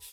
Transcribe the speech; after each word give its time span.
Ja, 0.00 0.10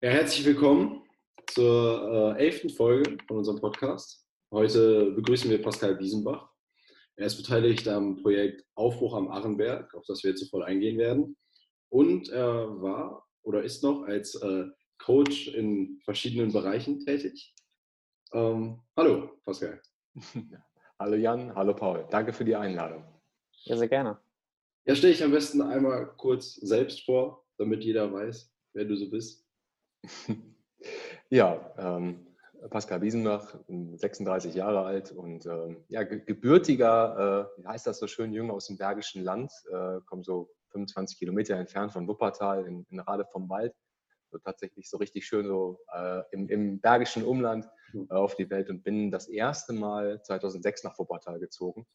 herzlich 0.00 0.44
willkommen 0.44 1.02
zur 1.46 2.36
äh, 2.36 2.44
elften 2.44 2.68
Folge 2.68 3.16
von 3.26 3.38
unserem 3.38 3.58
Podcast. 3.58 4.26
Heute 4.52 5.12
begrüßen 5.12 5.50
wir 5.50 5.62
Pascal 5.62 5.98
Wiesenbach. 5.98 6.50
Er 7.16 7.26
ist 7.26 7.36
beteiligt 7.36 7.88
am 7.88 8.16
Projekt 8.22 8.66
Aufbruch 8.74 9.14
am 9.14 9.28
Arrenberg, 9.28 9.94
auf 9.94 10.04
das 10.06 10.22
wir 10.22 10.30
jetzt 10.30 10.40
sofort 10.40 10.64
eingehen 10.64 10.98
werden. 10.98 11.38
Und 11.88 12.28
er 12.28 12.82
war 12.82 13.26
oder 13.42 13.62
ist 13.62 13.82
noch 13.82 14.02
als 14.02 14.34
äh, 14.34 14.66
Coach 14.98 15.48
in 15.48 16.00
verschiedenen 16.04 16.52
Bereichen 16.52 17.00
tätig. 17.00 17.54
Ähm, 18.34 18.82
hallo, 18.94 19.40
Pascal. 19.46 19.80
hallo 20.98 21.16
Jan, 21.16 21.54
hallo 21.54 21.74
Paul. 21.74 22.06
Danke 22.10 22.32
für 22.32 22.44
die 22.44 22.56
Einladung. 22.56 23.04
Ja, 23.64 23.76
sehr 23.76 23.88
gerne. 23.88 24.18
Ja, 24.84 24.94
stelle 24.94 25.12
ich 25.12 25.22
am 25.22 25.32
besten 25.32 25.60
einmal 25.60 26.06
kurz 26.16 26.54
selbst 26.54 27.04
vor, 27.04 27.44
damit 27.58 27.84
jeder 27.84 28.12
weiß, 28.12 28.50
wer 28.72 28.84
du 28.84 28.96
so 28.96 29.10
bist. 29.10 29.46
ja, 31.30 31.74
ähm, 31.76 32.26
Pascal 32.70 33.02
Wiesenbach, 33.02 33.54
36 33.68 34.54
Jahre 34.54 34.84
alt 34.84 35.12
und 35.12 35.46
ähm, 35.46 35.84
ja, 35.88 36.02
gebürtiger, 36.02 37.50
äh, 37.56 37.62
wie 37.62 37.66
heißt 37.66 37.86
das 37.86 37.98
so 37.98 38.06
schön, 38.06 38.32
Jünger 38.32 38.54
aus 38.54 38.66
dem 38.66 38.78
Bergischen 38.78 39.22
Land, 39.22 39.52
äh, 39.70 40.00
komme 40.06 40.24
so 40.24 40.50
25 40.70 41.18
Kilometer 41.18 41.56
entfernt 41.56 41.92
von 41.92 42.08
Wuppertal 42.08 42.66
in, 42.66 42.86
in 42.90 43.00
Rade 43.00 43.26
vom 43.30 43.48
Wald. 43.48 43.74
So 44.30 44.38
tatsächlich 44.38 44.90
so 44.90 44.98
richtig 44.98 45.26
schön 45.26 45.46
so 45.46 45.80
äh, 45.92 46.22
im, 46.32 46.48
im, 46.48 46.80
bergischen 46.80 47.24
Umland 47.24 47.66
mhm. 47.92 48.08
äh, 48.10 48.14
auf 48.14 48.34
die 48.34 48.50
Welt 48.50 48.70
und 48.70 48.82
bin 48.82 49.10
das 49.10 49.28
erste 49.28 49.72
Mal 49.72 50.22
2006 50.22 50.84
nach 50.84 50.98
Wuppertal 50.98 51.38
gezogen 51.38 51.86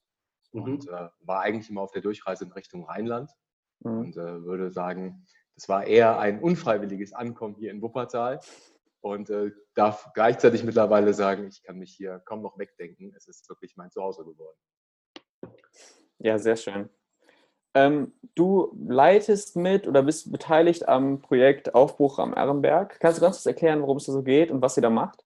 mhm. 0.52 0.63
und 0.63 0.88
äh, 0.88 1.09
war 1.22 1.41
eigentlich 1.41 1.69
immer 1.69 1.81
auf 1.81 1.91
der 1.91 2.02
Durchreise 2.02 2.45
in 2.45 2.52
Richtung 2.52 2.85
Rheinland 2.85 3.31
mhm. 3.80 4.00
und 4.00 4.17
äh, 4.17 4.44
würde 4.44 4.72
sagen, 4.72 5.25
das 5.55 5.69
war 5.69 5.85
eher 5.85 6.19
ein 6.19 6.39
unfreiwilliges 6.39 7.13
Ankommen 7.13 7.55
hier 7.55 7.72
in 7.72 7.81
Wuppertal 7.81 8.39
und 9.02 9.30
äh, 9.30 9.52
darf 9.75 10.11
gleichzeitig 10.13 10.63
mittlerweile 10.63 11.13
sagen, 11.13 11.47
ich 11.47 11.61
kann 11.61 11.77
mich 11.77 11.94
hier 11.94 12.19
kaum 12.25 12.41
noch 12.41 12.57
wegdenken. 12.57 13.13
Es 13.16 13.28
ist 13.28 13.47
wirklich 13.50 13.75
mein 13.75 13.91
Zuhause 13.91 14.23
geworden. 14.23 14.57
Ja, 16.19 16.39
sehr 16.39 16.55
schön. 16.55 16.89
Ähm, 17.75 18.13
du 18.35 18.72
leitest 18.88 19.55
mit 19.55 19.88
oder 19.88 20.03
bist 20.03 20.31
beteiligt 20.31 20.88
am 20.88 21.19
Projekt 21.19 21.73
Aufbruch 21.73 22.19
am 22.19 22.33
Ehrenberg. 22.33 23.00
Kannst 23.00 23.17
du 23.17 23.22
ganz 23.22 23.38
kurz 23.38 23.45
erklären, 23.45 23.81
worum 23.81 23.97
es 23.97 24.05
da 24.05 24.11
so 24.11 24.23
geht 24.23 24.52
und 24.52 24.61
was 24.61 24.78
ihr 24.78 24.83
da 24.83 24.89
macht? 24.89 25.25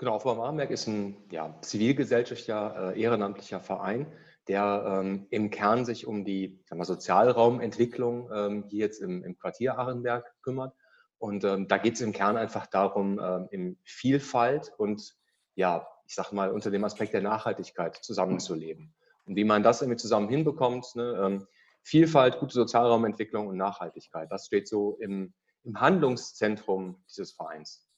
Genau, 0.00 0.18
am 0.18 0.38
Ehrenberg 0.38 0.70
ist 0.70 0.86
ein 0.86 1.14
ja, 1.30 1.54
zivilgesellschaftlicher, 1.60 2.94
äh, 2.94 3.02
ehrenamtlicher 3.02 3.60
Verein, 3.60 4.10
der 4.48 5.02
ähm, 5.02 5.26
im 5.28 5.50
Kern 5.50 5.84
sich 5.84 6.06
um 6.06 6.24
die 6.24 6.58
mal, 6.70 6.86
Sozialraumentwicklung 6.86 8.30
ähm, 8.34 8.64
hier 8.70 8.78
jetzt 8.78 9.02
im, 9.02 9.22
im, 9.22 9.36
Quartier 9.36 9.76
Arenberg 9.76 10.24
kümmert. 10.40 10.74
Und 11.18 11.44
ähm, 11.44 11.68
da 11.68 11.76
geht 11.76 11.96
es 11.96 12.00
im 12.00 12.12
Kern 12.12 12.38
einfach 12.38 12.66
darum, 12.66 13.20
ähm, 13.22 13.48
in 13.50 13.78
Vielfalt 13.84 14.72
und 14.78 15.18
ja, 15.54 15.86
ich 16.06 16.14
sage 16.14 16.34
mal, 16.34 16.50
unter 16.50 16.70
dem 16.70 16.84
Aspekt 16.84 17.12
der 17.12 17.20
Nachhaltigkeit 17.20 17.96
zusammenzuleben. 17.96 18.94
Und 19.26 19.36
wie 19.36 19.44
man 19.44 19.62
das 19.62 19.82
irgendwie 19.82 19.98
zusammen 19.98 20.30
hinbekommt, 20.30 20.96
ne, 20.96 21.12
ähm, 21.22 21.46
Vielfalt, 21.82 22.38
gute 22.38 22.54
Sozialraumentwicklung 22.54 23.48
und 23.48 23.58
Nachhaltigkeit, 23.58 24.32
das 24.32 24.46
steht 24.46 24.66
so 24.66 24.96
im, 24.98 25.34
im 25.62 25.78
Handlungszentrum 25.78 27.04
dieses 27.06 27.32
Vereins. 27.32 27.89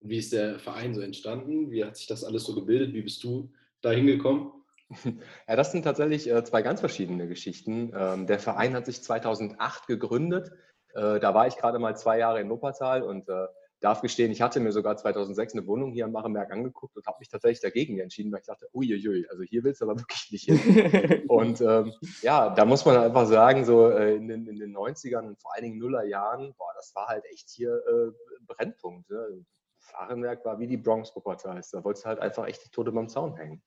Wie 0.00 0.18
ist 0.18 0.32
der 0.32 0.58
Verein 0.58 0.94
so 0.94 1.00
entstanden? 1.00 1.70
Wie 1.70 1.84
hat 1.84 1.96
sich 1.96 2.06
das 2.06 2.24
alles 2.24 2.44
so 2.44 2.54
gebildet? 2.54 2.94
Wie 2.94 3.02
bist 3.02 3.22
du 3.24 3.50
da 3.82 3.90
hingekommen? 3.90 4.52
Ja, 5.46 5.54
das 5.54 5.70
sind 5.70 5.84
tatsächlich 5.84 6.28
äh, 6.28 6.42
zwei 6.42 6.62
ganz 6.62 6.80
verschiedene 6.80 7.28
Geschichten. 7.28 7.92
Ähm, 7.94 8.26
der 8.26 8.40
Verein 8.40 8.74
hat 8.74 8.86
sich 8.86 9.00
2008 9.02 9.86
gegründet. 9.86 10.50
Äh, 10.94 11.20
da 11.20 11.32
war 11.32 11.46
ich 11.46 11.56
gerade 11.56 11.78
mal 11.78 11.96
zwei 11.96 12.18
Jahre 12.18 12.40
in 12.40 12.50
Wuppertal 12.50 13.04
und 13.04 13.28
äh, 13.28 13.46
darf 13.80 14.02
gestehen, 14.02 14.30
ich 14.30 14.42
hatte 14.42 14.60
mir 14.60 14.72
sogar 14.72 14.96
2006 14.96 15.54
eine 15.54 15.66
Wohnung 15.66 15.92
hier 15.92 16.04
am 16.04 16.12
Machenberg 16.12 16.52
angeguckt 16.52 16.96
und 16.96 17.06
habe 17.06 17.16
mich 17.18 17.28
tatsächlich 17.28 17.60
dagegen 17.60 17.98
entschieden, 17.98 18.30
weil 18.30 18.40
ich 18.40 18.46
dachte, 18.46 18.68
uiuiui, 18.74 19.26
also 19.30 19.42
hier 19.42 19.64
willst 19.64 19.80
du 19.80 19.86
aber 19.86 19.98
wirklich 19.98 20.30
nicht 20.30 20.44
hin. 20.44 21.24
und 21.28 21.60
ähm, 21.60 21.92
ja, 22.22 22.50
da 22.50 22.64
muss 22.64 22.84
man 22.84 22.96
einfach 22.96 23.26
sagen, 23.26 23.64
so 23.64 23.88
äh, 23.88 24.16
in, 24.16 24.28
den, 24.28 24.46
in, 24.46 24.58
den, 24.58 24.76
90ern 24.76 25.26
und 25.26 25.40
vor 25.40 25.54
allen 25.54 25.64
Dingen 25.64 25.78
Nullerjahren, 25.78 26.54
boah, 26.58 26.72
das 26.76 26.94
war 26.94 27.06
halt 27.08 27.24
echt 27.32 27.48
hier 27.48 27.74
äh, 27.74 28.10
Brennpunkt. 28.46 29.08
Ne? 29.10 29.44
Fahrenberg 29.90 30.44
war 30.44 30.58
wie 30.58 30.66
die 30.66 30.76
Bronx-Wuppertal. 30.76 31.60
Da 31.72 31.84
wolltest 31.84 32.04
du 32.04 32.08
halt 32.08 32.20
einfach 32.20 32.46
echt 32.46 32.64
die 32.64 32.70
Tote 32.70 32.92
beim 32.92 33.08
Zaun 33.08 33.36
hängen. 33.36 33.62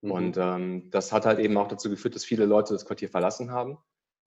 Mhm. 0.00 0.10
Und 0.10 0.36
ähm, 0.36 0.90
das 0.90 1.12
hat 1.12 1.26
halt 1.26 1.38
eben 1.38 1.56
auch 1.56 1.68
dazu 1.68 1.90
geführt, 1.90 2.14
dass 2.14 2.24
viele 2.24 2.46
Leute 2.46 2.72
das 2.72 2.86
Quartier 2.86 3.08
verlassen 3.08 3.50
haben 3.50 3.78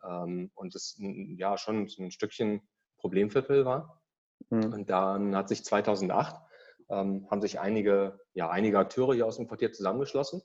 ähm, 0.03 0.51
und 0.55 0.75
das 0.75 0.95
ja 0.99 1.57
schon 1.57 1.87
so 1.87 2.03
ein 2.03 2.11
Stückchen 2.11 2.61
Problemviertel 2.97 3.65
war. 3.65 4.01
Mhm. 4.49 4.73
Und 4.73 4.89
dann 4.89 5.35
hat 5.35 5.49
sich 5.49 5.63
2008 5.63 6.35
ähm, 6.89 7.27
haben 7.29 7.41
sich 7.41 7.59
einige, 7.59 8.19
ja, 8.33 8.49
einige 8.49 8.79
Akteure 8.79 9.13
hier 9.13 9.25
aus 9.25 9.37
dem 9.37 9.47
Quartier 9.47 9.71
zusammengeschlossen 9.71 10.41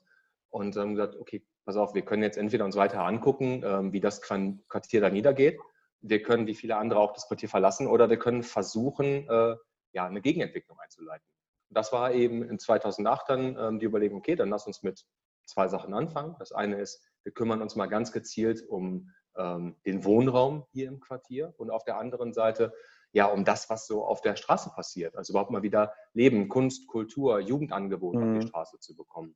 und 0.49 0.77
ähm, 0.77 0.95
gesagt, 0.95 1.15
okay, 1.15 1.43
pass 1.65 1.75
auf, 1.75 1.95
wir 1.95 2.03
können 2.03 2.23
jetzt 2.23 2.37
entweder 2.37 2.65
uns 2.65 2.75
weiter 2.75 3.01
angucken, 3.01 3.63
ähm, 3.65 3.93
wie 3.93 3.99
das 3.99 4.21
Quartier 4.21 5.01
da 5.01 5.09
niedergeht. 5.09 5.59
Wir 6.01 6.21
können, 6.21 6.45
wie 6.45 6.53
viele 6.53 6.77
andere, 6.77 6.99
auch 6.99 7.13
das 7.13 7.27
Quartier 7.27 7.49
verlassen 7.49 7.87
oder 7.87 8.09
wir 8.09 8.19
können 8.19 8.43
versuchen, 8.43 9.27
äh, 9.27 9.55
ja, 9.95 10.05
eine 10.05 10.21
Gegenentwicklung 10.21 10.77
einzuleiten. 10.79 11.25
Und 11.69 11.77
das 11.77 11.91
war 11.91 12.11
eben 12.11 12.43
in 12.43 12.59
2008 12.59 13.29
dann 13.29 13.57
ähm, 13.57 13.79
die 13.79 13.85
Überlegung, 13.85 14.19
okay, 14.19 14.35
dann 14.35 14.49
lass 14.49 14.67
uns 14.67 14.83
mit 14.83 15.05
zwei 15.45 15.67
Sachen 15.67 15.93
anfangen. 15.93 16.35
Das 16.37 16.51
eine 16.51 16.79
ist, 16.79 17.01
wir 17.23 17.31
kümmern 17.31 17.61
uns 17.61 17.75
mal 17.75 17.87
ganz 17.87 18.11
gezielt 18.11 18.61
um 18.67 19.11
ähm, 19.37 19.75
den 19.85 20.03
Wohnraum 20.03 20.65
hier 20.71 20.87
im 20.87 20.99
Quartier 20.99 21.53
und 21.57 21.71
auf 21.71 21.83
der 21.83 21.97
anderen 21.97 22.33
Seite 22.33 22.73
ja 23.11 23.27
um 23.27 23.45
das, 23.45 23.69
was 23.69 23.87
so 23.87 24.05
auf 24.05 24.21
der 24.21 24.35
Straße 24.35 24.71
passiert. 24.75 25.15
Also 25.15 25.31
überhaupt 25.31 25.51
mal 25.51 25.63
wieder 25.63 25.93
Leben, 26.13 26.49
Kunst, 26.49 26.87
Kultur, 26.87 27.39
Jugendangebote 27.39 28.19
mhm. 28.19 28.23
auf 28.23 28.39
die 28.39 28.45
mhm. 28.45 28.49
Straße 28.49 28.79
zu 28.79 28.95
bekommen. 28.95 29.35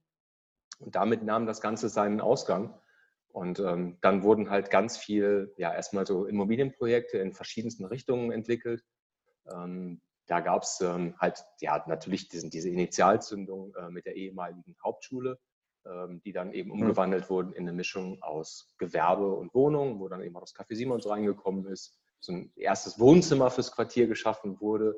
Und 0.79 0.95
damit 0.95 1.23
nahm 1.23 1.45
das 1.45 1.61
Ganze 1.61 1.89
seinen 1.89 2.19
Ausgang. 2.19 2.77
Und 3.29 3.59
ähm, 3.59 3.97
dann 4.01 4.23
wurden 4.23 4.49
halt 4.49 4.71
ganz 4.71 4.97
viel, 4.97 5.53
ja, 5.57 5.73
erstmal 5.73 6.05
so 6.05 6.25
Immobilienprojekte 6.25 7.19
in 7.19 7.33
verschiedensten 7.33 7.85
Richtungen 7.85 8.31
entwickelt. 8.31 8.83
Ähm, 9.51 10.01
da 10.29 10.41
gab 10.41 10.61
es 10.61 10.79
ähm, 10.81 11.15
halt, 11.19 11.43
ja, 11.59 11.83
natürlich 11.87 12.29
diesen, 12.29 12.51
diese 12.51 12.69
Initialzündung 12.69 13.73
äh, 13.75 13.89
mit 13.89 14.05
der 14.05 14.15
ehemaligen 14.15 14.75
Hauptschule, 14.83 15.39
ähm, 15.85 16.21
die 16.23 16.31
dann 16.31 16.53
eben 16.53 16.69
mhm. 16.69 16.81
umgewandelt 16.81 17.31
wurden 17.31 17.51
in 17.53 17.63
eine 17.63 17.73
Mischung 17.73 18.21
aus 18.21 18.75
Gewerbe 18.77 19.33
und 19.33 19.53
Wohnung, 19.55 19.99
wo 19.99 20.07
dann 20.07 20.21
eben 20.21 20.35
auch 20.35 20.41
das 20.41 20.55
Café 20.55 20.75
Simons 20.75 21.09
reingekommen 21.09 21.65
ist, 21.65 21.99
so 22.19 22.31
ein 22.31 22.51
erstes 22.55 22.99
Wohnzimmer 22.99 23.49
fürs 23.49 23.71
Quartier 23.71 24.05
geschaffen 24.07 24.61
wurde 24.61 24.95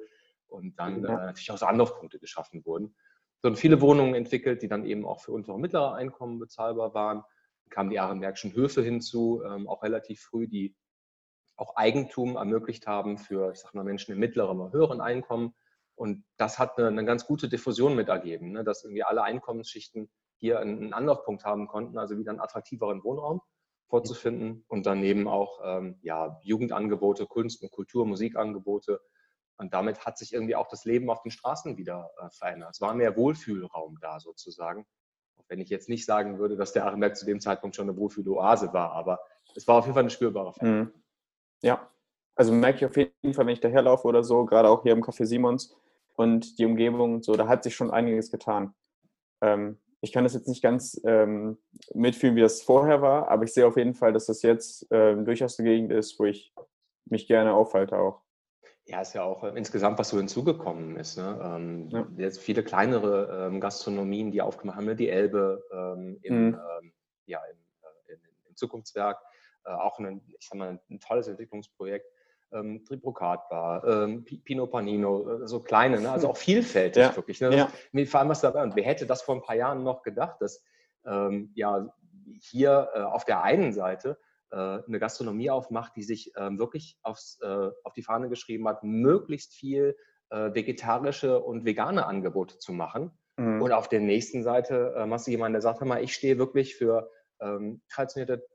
und 0.47 0.77
dann 0.77 1.05
äh, 1.05 1.07
natürlich 1.07 1.49
auch 1.51 1.57
so 1.57 1.65
Anlaufpunkte 1.65 2.19
geschaffen 2.19 2.65
wurden. 2.65 2.93
So 3.41 3.47
und 3.47 3.55
viele 3.55 3.79
Wohnungen 3.79 4.15
entwickelt, 4.15 4.61
die 4.61 4.67
dann 4.67 4.85
eben 4.85 5.05
auch 5.05 5.21
für 5.21 5.31
untere 5.31 5.53
und 5.53 5.61
mittlere 5.61 5.93
Einkommen 5.93 6.39
bezahlbar 6.39 6.93
waren. 6.93 7.23
Dann 7.63 7.69
kamen 7.69 7.89
die 7.89 7.99
Ahrenbergschen 7.99 8.53
Höfe 8.53 8.83
hinzu, 8.83 9.43
ähm, 9.45 9.69
auch 9.69 9.81
relativ 9.81 10.21
früh, 10.21 10.47
die 10.47 10.75
auch 11.61 11.75
Eigentum 11.75 12.37
ermöglicht 12.37 12.87
haben 12.87 13.19
für, 13.19 13.51
ich 13.51 13.59
sag 13.59 13.75
mal, 13.75 13.83
Menschen 13.83 14.11
im 14.13 14.19
mittleren 14.19 14.59
oder 14.59 14.73
höheren 14.73 14.99
Einkommen. 14.99 15.53
Und 15.93 16.25
das 16.37 16.57
hat 16.57 16.79
eine, 16.79 16.87
eine 16.87 17.05
ganz 17.05 17.27
gute 17.27 17.47
Diffusion 17.49 17.95
mit 17.95 18.09
ergeben, 18.09 18.51
ne? 18.51 18.63
dass 18.63 18.83
irgendwie 18.83 19.03
alle 19.03 19.21
Einkommensschichten 19.21 20.09
hier 20.37 20.59
einen 20.59 20.91
Anlaufpunkt 20.93 21.45
haben 21.45 21.67
konnten, 21.67 21.99
also 21.99 22.17
wieder 22.17 22.31
einen 22.31 22.39
attraktiveren 22.39 23.03
Wohnraum 23.03 23.41
vorzufinden 23.85 24.65
und 24.69 24.87
daneben 24.87 25.27
auch 25.27 25.59
ähm, 25.63 25.99
ja, 26.01 26.39
Jugendangebote, 26.41 27.27
Kunst- 27.27 27.61
und 27.61 27.71
Kultur-, 27.71 28.07
Musikangebote. 28.07 28.99
Und 29.57 29.71
damit 29.75 30.03
hat 30.03 30.17
sich 30.17 30.33
irgendwie 30.33 30.55
auch 30.55 30.67
das 30.67 30.85
Leben 30.85 31.11
auf 31.11 31.21
den 31.21 31.29
Straßen 31.29 31.77
wieder 31.77 32.09
äh, 32.17 32.29
verändert. 32.31 32.71
Es 32.73 32.81
war 32.81 32.95
mehr 32.95 33.15
Wohlfühlraum 33.15 33.99
da 34.01 34.19
sozusagen. 34.19 34.87
Auch 35.37 35.45
wenn 35.47 35.59
ich 35.59 35.69
jetzt 35.69 35.89
nicht 35.89 36.05
sagen 36.05 36.39
würde, 36.39 36.55
dass 36.55 36.73
der 36.73 36.85
Arenberg 36.85 37.15
zu 37.15 37.27
dem 37.27 37.39
Zeitpunkt 37.39 37.75
schon 37.75 37.87
eine 37.87 37.97
Wohlfühloase 37.97 38.73
war, 38.73 38.93
aber 38.93 39.19
es 39.53 39.67
war 39.67 39.75
auf 39.75 39.85
jeden 39.85 39.93
Fall 39.93 40.03
eine 40.03 40.09
spürbare 40.09 40.53
Veränderung. 40.53 40.95
Mhm. 40.95 41.00
Ja, 41.61 41.89
also 42.35 42.53
merke 42.53 42.77
ich 42.77 42.85
auf 42.85 42.97
jeden 42.97 43.33
Fall, 43.33 43.45
wenn 43.45 43.53
ich 43.53 43.59
daherlaufe 43.59 44.07
oder 44.07 44.23
so, 44.23 44.45
gerade 44.45 44.69
auch 44.69 44.83
hier 44.83 44.93
im 44.93 45.03
Café 45.03 45.25
Simons 45.25 45.75
und 46.15 46.57
die 46.57 46.65
Umgebung 46.65 47.15
und 47.15 47.23
so, 47.23 47.35
da 47.35 47.47
hat 47.47 47.63
sich 47.63 47.75
schon 47.75 47.91
einiges 47.91 48.31
getan. 48.31 48.73
Ähm, 49.41 49.77
ich 50.01 50.11
kann 50.11 50.23
das 50.23 50.33
jetzt 50.33 50.47
nicht 50.47 50.63
ganz 50.63 50.99
ähm, 51.05 51.57
mitfühlen, 51.93 52.35
wie 52.35 52.41
das 52.41 52.63
vorher 52.63 53.01
war, 53.01 53.29
aber 53.29 53.43
ich 53.43 53.53
sehe 53.53 53.67
auf 53.67 53.77
jeden 53.77 53.93
Fall, 53.93 54.13
dass 54.13 54.25
das 54.25 54.41
jetzt 54.41 54.87
ähm, 54.89 55.25
durchaus 55.25 55.59
eine 55.59 55.69
Gegend 55.69 55.91
ist, 55.91 56.19
wo 56.19 56.25
ich 56.25 56.53
mich 57.05 57.27
gerne 57.27 57.53
aufhalte 57.53 57.97
auch. 57.97 58.21
Ja, 58.85 59.01
ist 59.01 59.13
ja 59.13 59.23
auch 59.23 59.43
äh, 59.43 59.53
insgesamt, 59.55 59.99
was 59.99 60.09
so 60.09 60.17
hinzugekommen 60.17 60.97
ist. 60.97 61.17
Ne? 61.17 61.39
Ähm, 61.43 61.89
ja. 61.91 62.07
Jetzt 62.17 62.39
viele 62.39 62.63
kleinere 62.63 63.47
ähm, 63.47 63.61
Gastronomien, 63.61 64.31
die 64.31 64.41
aufgemacht 64.41 64.77
haben, 64.77 64.85
ne? 64.85 64.95
die 64.95 65.09
Elbe 65.09 65.63
ähm, 65.71 66.19
im, 66.23 66.45
mhm. 66.47 66.59
Ähm, 66.81 66.93
ja, 67.27 67.39
im, 67.51 67.57
äh, 67.83 68.13
im, 68.49 68.55
Zukunftswerk, 68.55 69.17
auch 69.69 69.99
ein, 69.99 70.21
ich 70.39 70.47
sag 70.47 70.57
mal, 70.57 70.79
ein 70.89 70.99
tolles 70.99 71.27
Entwicklungsprojekt. 71.27 72.05
ähm, 72.53 72.83
Tribrocat-Bar, 72.85 73.85
ähm, 73.87 74.25
Pino 74.25 74.67
Panino, 74.67 75.43
äh, 75.43 75.47
so 75.47 75.61
kleine, 75.61 76.01
ne? 76.01 76.11
also 76.11 76.29
auch 76.29 76.35
vielfältig 76.35 77.01
Ja. 77.01 77.15
wirklich. 77.15 77.39
Ne? 77.39 77.55
Ja. 77.55 77.71
Mir 77.93 78.05
vor 78.05 78.19
allem 78.19 78.29
was 78.29 78.41
dabei. 78.41 78.61
Und 78.63 78.75
wer 78.75 78.83
hätte 78.83 79.05
das 79.05 79.21
vor 79.21 79.35
ein 79.35 79.41
paar 79.41 79.55
Jahren 79.55 79.83
noch 79.83 80.03
gedacht, 80.03 80.35
dass 80.41 80.61
ähm, 81.05 81.51
ja 81.55 81.87
hier 82.41 82.89
äh, 82.93 82.99
auf 82.99 83.23
der 83.23 83.43
einen 83.43 83.71
Seite 83.71 84.17
äh, 84.51 84.55
eine 84.55 84.99
Gastronomie 84.99 85.49
aufmacht, 85.49 85.95
die 85.95 86.03
sich 86.03 86.33
ähm, 86.35 86.59
wirklich 86.59 86.97
aufs, 87.03 87.39
äh, 87.41 87.69
auf 87.85 87.93
die 87.93 88.03
Fahne 88.03 88.27
geschrieben 88.27 88.67
hat, 88.67 88.83
möglichst 88.83 89.53
viel 89.53 89.95
äh, 90.29 90.53
vegetarische 90.53 91.39
und 91.39 91.63
vegane 91.63 92.05
Angebote 92.05 92.57
zu 92.57 92.73
machen. 92.73 93.11
Mhm. 93.37 93.61
Und 93.61 93.71
auf 93.71 93.87
der 93.87 94.01
nächsten 94.01 94.43
Seite 94.43 94.93
äh, 94.97 95.05
machst 95.05 95.25
du 95.27 95.31
jemanden, 95.31 95.53
der 95.53 95.61
sagt, 95.61 95.79
hör 95.79 95.87
mal, 95.87 96.03
ich 96.03 96.13
stehe 96.13 96.37
wirklich 96.37 96.75
für 96.75 97.09
ähm, 97.39 97.81
traditionierte 97.89 98.33
äh, 98.35 98.50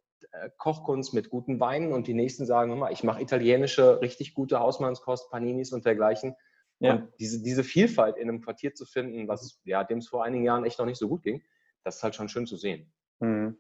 Kochkunst 0.59 1.15
mit 1.15 1.31
guten 1.31 1.61
Weinen 1.61 1.93
und 1.93 2.07
die 2.07 2.15
nächsten 2.15 2.47
sagen, 2.47 2.71
hör 2.71 2.79
mal, 2.79 2.93
ich 2.93 3.05
mache 3.05 3.23
italienische, 3.23 4.01
richtig 4.01 4.35
gute 4.35 4.61
Hausmannskost, 4.61 5.31
Paninis 5.31 5.73
und 5.73 5.85
dergleichen. 5.85 6.35
Ja. 6.79 6.97
Und 6.97 7.13
diese, 7.19 7.43
diese 7.43 7.65
Vielfalt 7.65 8.17
in 8.17 8.29
einem 8.29 8.43
Quartier 8.43 8.75
zu 8.75 8.85
finden, 8.85 9.29
was 9.29 9.61
ja, 9.65 9.85
dem 9.85 9.99
es 9.99 10.09
vor 10.09 10.25
einigen 10.25 10.45
Jahren 10.45 10.65
echt 10.65 10.79
noch 10.79 10.87
nicht 10.87 10.99
so 10.99 11.09
gut 11.09 11.23
ging, 11.23 11.43
das 11.85 11.97
ist 11.97 12.03
halt 12.03 12.15
schon 12.15 12.29
schön 12.29 12.47
zu 12.47 12.57
sehen. 12.57 12.93
Mhm. 13.21 13.57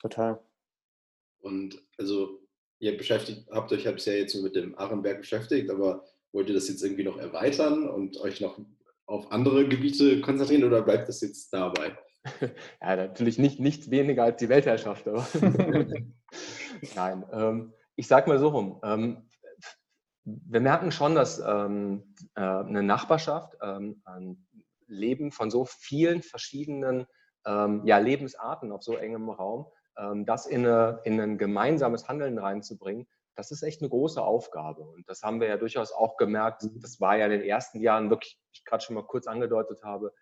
Total. 0.00 0.40
Und 1.40 1.80
also, 1.98 2.40
ihr 2.80 2.96
beschäftigt, 2.96 3.48
habt 3.50 3.72
euch 3.72 3.84
ja 3.84 3.92
bisher 3.92 4.18
jetzt 4.18 4.34
mit 4.34 4.56
dem 4.56 4.76
Arenberg 4.78 5.18
beschäftigt, 5.18 5.70
aber 5.70 6.04
wollt 6.32 6.48
ihr 6.48 6.54
das 6.54 6.68
jetzt 6.68 6.82
irgendwie 6.82 7.04
noch 7.04 7.18
erweitern 7.18 7.88
und 7.88 8.18
euch 8.20 8.40
noch 8.40 8.58
auf 9.06 9.30
andere 9.30 9.68
Gebiete 9.68 10.20
konzentrieren 10.20 10.64
oder 10.64 10.82
bleibt 10.82 11.08
das 11.08 11.20
jetzt 11.20 11.52
dabei? 11.52 11.96
Ja, 12.82 12.96
natürlich 12.96 13.38
nicht, 13.38 13.60
nichts 13.60 13.90
weniger 13.90 14.24
als 14.24 14.36
die 14.36 14.48
Weltherrschaft. 14.48 15.06
Aber 15.08 15.26
Nein, 16.94 17.24
ähm, 17.32 17.74
ich 17.96 18.06
sage 18.06 18.28
mal 18.28 18.38
so 18.38 18.48
rum. 18.48 18.80
Ähm, 18.82 19.28
wir 20.24 20.60
merken 20.60 20.90
schon, 20.90 21.14
dass 21.14 21.38
ähm, 21.38 22.14
äh, 22.34 22.40
eine 22.40 22.82
Nachbarschaft 22.82 23.56
ähm, 23.62 24.02
ein 24.04 24.46
Leben 24.86 25.30
von 25.30 25.50
so 25.50 25.64
vielen 25.64 26.22
verschiedenen 26.22 27.06
ähm, 27.46 27.82
ja, 27.84 27.98
Lebensarten 27.98 28.72
auf 28.72 28.82
so 28.82 28.96
engem 28.96 29.30
Raum, 29.30 29.66
ähm, 29.96 30.26
das 30.26 30.46
in, 30.46 30.66
eine, 30.66 31.00
in 31.04 31.20
ein 31.20 31.38
gemeinsames 31.38 32.08
Handeln 32.08 32.38
reinzubringen, 32.38 33.06
das 33.36 33.50
ist 33.50 33.62
echt 33.62 33.82
eine 33.82 33.90
große 33.90 34.20
Aufgabe. 34.20 34.82
Und 34.82 35.08
das 35.08 35.22
haben 35.22 35.40
wir 35.40 35.48
ja 35.48 35.56
durchaus 35.58 35.92
auch 35.92 36.16
gemerkt. 36.16 36.66
Das 36.80 37.00
war 37.00 37.16
ja 37.16 37.26
in 37.26 37.32
den 37.32 37.42
ersten 37.42 37.80
Jahren 37.80 38.10
wirklich, 38.10 38.40
wie 38.40 38.58
ich 38.58 38.64
gerade 38.64 38.82
schon 38.82 38.94
mal 38.94 39.04
kurz 39.04 39.26
angedeutet 39.26 39.82
habe, 39.84 40.12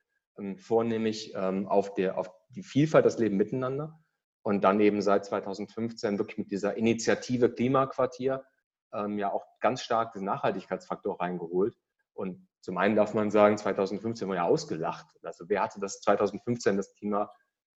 vornehmlich 0.56 1.32
ähm, 1.34 1.68
auf, 1.68 1.94
der, 1.94 2.18
auf 2.18 2.30
die 2.50 2.62
Vielfalt 2.62 3.04
des 3.04 3.18
Leben 3.18 3.36
miteinander. 3.36 3.98
Und 4.42 4.62
dann 4.62 4.80
eben 4.80 5.00
seit 5.00 5.24
2015 5.24 6.18
wirklich 6.18 6.38
mit 6.38 6.50
dieser 6.50 6.76
Initiative 6.76 7.50
Klimaquartier 7.50 8.44
ähm, 8.92 9.18
ja 9.18 9.32
auch 9.32 9.44
ganz 9.60 9.82
stark 9.82 10.12
den 10.12 10.24
Nachhaltigkeitsfaktor 10.24 11.20
reingeholt. 11.20 11.74
Und 12.12 12.46
zum 12.60 12.78
einen 12.78 12.94
darf 12.94 13.14
man 13.14 13.30
sagen, 13.30 13.56
2015 13.56 14.28
war 14.28 14.36
ja 14.36 14.44
ausgelacht. 14.44 15.06
Also 15.22 15.48
wer 15.48 15.62
hatte 15.62 15.80
das 15.80 16.00
2015 16.00 16.76
das 16.76 16.92
Thema 16.94 17.30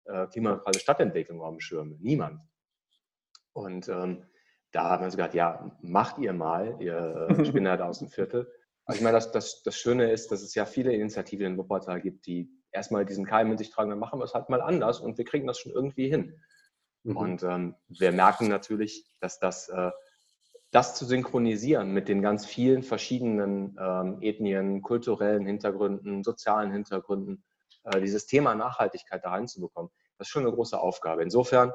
äh, 0.05 0.27
klimaneutrale 0.27 0.79
Stadtentwicklung 0.79 1.41
auf 1.41 1.51
dem 1.51 1.61
Schirm? 1.61 1.97
Niemand. 2.01 2.41
Und 3.53 3.89
ähm, 3.89 4.27
da 4.73 4.91
hat 4.91 5.01
man 5.01 5.11
so 5.11 5.17
gedacht, 5.17 5.35
ja, 5.35 5.77
macht 5.81 6.19
ihr 6.19 6.33
mal, 6.33 6.77
ihr 6.81 7.29
äh, 7.31 7.45
Spinner 7.47 7.77
da 7.77 7.87
aus 7.89 8.01
dem 8.01 8.09
Viertel. 8.09 8.53
Also 8.87 8.99
ich 8.99 9.03
meine, 9.03 9.17
das, 9.17 9.33
das, 9.33 9.63
das 9.63 9.77
Schöne 9.77 10.11
ist, 10.13 10.31
dass 10.31 10.43
es 10.43 10.55
ja 10.55 10.65
viele 10.65 10.95
Initiativen 10.95 11.47
in 11.47 11.59
Wuppertal 11.59 12.01
gibt, 12.01 12.27
die 12.27 12.49
erstmal 12.71 13.05
diesen 13.05 13.27
Keim 13.27 13.51
in 13.51 13.59
sich 13.59 13.71
tragen, 13.71 13.91
dann 13.91 13.99
machen 13.99 14.21
wir 14.21 14.25
es 14.25 14.35
halt 14.35 14.49
mal 14.49 14.61
anders 14.61 15.01
und 15.01 15.19
wir 15.19 15.25
kriegen 15.25 15.47
das 15.47 15.59
schon 15.59 15.73
irgendwie 15.73 16.09
hin. 16.09 16.41
Mhm. 17.03 17.17
Und 17.17 17.43
ähm, 17.43 17.75
wir 17.89 18.13
merken 18.13 18.49
natürlich, 18.49 19.07
dass 19.21 19.41
das, 19.41 19.69
äh, 19.69 19.91
das 20.71 20.95
zu 20.95 21.05
synchronisieren 21.05 21.93
mit 21.93 22.09
den 22.09 22.23
ganz 22.23 22.47
vielen 22.47 22.85
verschiedenen 22.85 23.77
ähm, 23.81 24.19
Ethnien, 24.21 24.83
kulturellen 24.83 25.47
Hintergründen, 25.47 26.23
sozialen 26.23 26.71
Hintergründen, 26.71 27.45
äh, 27.85 28.01
dieses 28.01 28.27
Thema 28.27 28.55
Nachhaltigkeit 28.55 29.25
da 29.25 29.31
reinzubekommen, 29.31 29.91
das 30.19 30.29
ist 30.29 30.33
schon 30.33 30.47
eine 30.47 30.55
große 30.55 30.79
Aufgabe. 30.79 31.23
Insofern 31.23 31.73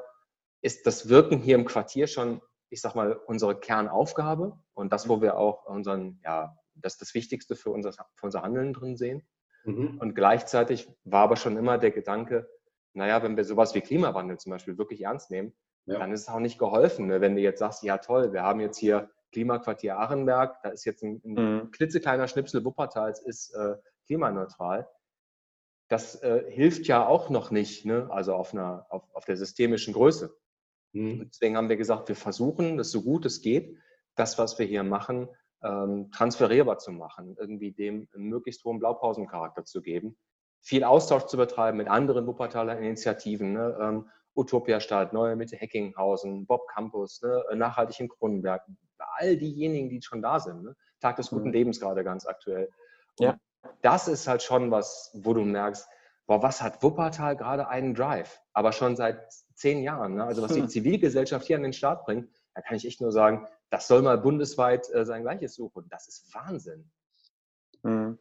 ist 0.62 0.86
das 0.86 1.10
Wirken 1.10 1.40
hier 1.40 1.56
im 1.56 1.66
Quartier 1.66 2.08
schon, 2.08 2.42
ich 2.70 2.82
sag 2.82 2.96
mal, 2.96 3.14
unsere 3.14 3.60
Kernaufgabe 3.60 4.58
und 4.74 4.94
das, 4.94 5.10
wo 5.10 5.22
wir 5.22 5.38
auch 5.38 5.66
unseren, 5.66 6.20
ja, 6.24 6.56
das 6.82 6.98
das 6.98 7.14
Wichtigste 7.14 7.56
für 7.56 7.70
unser, 7.72 7.92
für 7.94 8.26
unser 8.26 8.42
Handeln 8.42 8.74
drin 8.74 8.98
sehen. 8.98 9.28
Mhm. 9.64 9.98
Und 10.00 10.16
gleichzeitig 10.16 10.88
war 11.04 11.24
aber 11.24 11.36
schon 11.38 11.58
immer 11.58 11.78
der 11.78 11.92
Gedanke, 11.92 12.50
naja, 12.94 13.22
wenn 13.24 13.38
wir 13.38 13.46
sowas 13.46 13.74
wie 13.76 13.82
Klimawandel 13.82 14.38
zum 14.38 14.52
Beispiel 14.52 14.78
wirklich 14.78 15.02
ernst 15.04 15.32
nehmen, 15.32 15.54
Ja. 15.86 15.98
dann 16.00 16.12
ist 16.12 16.22
es 16.22 16.30
auch 16.30 16.40
nicht 16.40 16.60
geholfen, 16.60 17.08
ne? 17.08 17.22
wenn 17.22 17.36
du 17.36 17.42
jetzt 17.42 17.60
sagst, 17.60 17.84
ja 17.84 17.98
toll, 17.98 18.34
wir 18.34 18.44
haben 18.44 18.60
jetzt 18.60 18.78
hier 18.78 19.10
Klimaquartier 19.32 19.98
Arenberg, 19.98 20.62
da 20.62 20.70
ist 20.70 20.84
jetzt 20.86 21.04
ein, 21.04 21.22
ein 21.24 21.34
Mhm. 21.64 21.72
klitzekleiner 21.72 22.28
Schnipsel 22.28 22.64
Wuppertals 22.66 23.22
ist 23.22 23.54
äh, 23.56 23.76
klimaneutral. 24.08 24.88
Das 25.88 26.16
äh, 26.22 26.44
hilft 26.50 26.88
ja 26.88 27.06
auch 27.06 27.30
noch 27.30 27.52
nicht, 27.52 27.86
ne? 27.86 28.08
also 28.12 28.34
auf, 28.34 28.54
einer, 28.54 28.86
auf, 28.90 29.04
auf 29.14 29.26
der 29.26 29.38
systemischen 29.38 29.94
Größe. 29.94 30.36
Mhm. 30.94 31.30
Deswegen 31.30 31.56
haben 31.58 31.70
wir 31.70 31.78
gesagt, 31.78 32.08
wir 32.10 32.16
versuchen, 32.16 32.78
das 32.78 32.92
so 32.92 33.02
gut 33.02 33.26
es 33.26 33.42
geht, 33.42 33.78
das, 34.16 34.38
was 34.38 34.60
wir 34.60 34.66
hier 34.66 34.84
machen, 34.84 35.30
ähm, 35.64 36.12
transferierbar 36.12 36.78
zu 36.78 36.92
machen, 36.92 37.36
irgendwie 37.40 37.72
dem 37.72 38.08
möglichst 38.14 38.64
hohen 38.64 38.80
Blaupausencharakter 38.80 39.64
zu 39.66 39.82
geben, 39.82 40.18
viel 40.62 40.84
Austausch 40.84 41.26
zu 41.26 41.38
betreiben 41.38 41.78
mit 41.78 41.88
anderen 41.88 42.28
Wuppertaler 42.28 42.78
Initiativen, 42.78 43.54
ne? 43.54 43.78
ähm, 43.82 44.10
Utopia 44.36 44.80
Stadt, 44.80 45.12
Neue 45.14 45.36
Mitte 45.36 45.58
Heckinghausen, 45.58 46.46
Bob 46.46 46.68
Campus, 46.68 47.22
ne? 47.22 47.44
nachhaltig 47.56 48.00
in 48.00 48.08
Kronenberg, 48.10 48.64
all 49.18 49.36
diejenigen, 49.38 49.90
die 49.90 50.02
schon 50.02 50.22
da 50.22 50.40
sind. 50.40 50.64
Ne? 50.64 50.76
Tag 51.00 51.16
des 51.18 51.30
guten 51.30 51.48
Mhm. 51.48 51.54
Lebens 51.54 51.80
gerade 51.80 52.04
ganz 52.04 52.26
aktuell. 52.26 52.70
Und 53.20 53.26
Ja. 53.26 53.38
Das 53.84 54.08
ist 54.08 54.28
halt 54.28 54.42
schon 54.42 54.72
was, 54.72 55.12
wo 55.14 55.34
du 55.36 55.42
merkst, 55.42 55.88
boah, 56.26 56.42
was 56.42 56.62
hat 56.62 56.82
Wuppertal 56.82 57.36
gerade 57.36 57.68
einen 57.68 57.94
Drive? 57.94 58.42
Aber 58.54 58.72
schon 58.72 58.96
seit 58.96 59.32
zehn 59.54 59.84
Jahren. 59.84 60.16
Ne? 60.16 60.24
Also 60.24 60.42
was 60.42 60.54
die. 60.54 60.66
Zivilgesellschaft 60.68 61.46
hier 61.46 61.58
an 61.58 61.64
den 61.64 61.74
Start 61.74 62.06
bringt, 62.06 62.30
da 62.56 62.62
kann 62.62 62.76
ich 62.78 62.86
echt 62.86 63.02
nur 63.02 63.12
sagen, 63.12 63.48
das 63.72 63.88
soll 63.88 64.02
mal 64.04 64.18
bundesweit 64.18 64.88
äh, 64.94 65.06
sein 65.06 65.24
Gleiches 65.24 65.56
suchen. 65.56 65.88
Das 65.90 66.08
ist 66.08 66.34
Wahnsinn. 66.36 66.92
Mhm. 67.84 68.20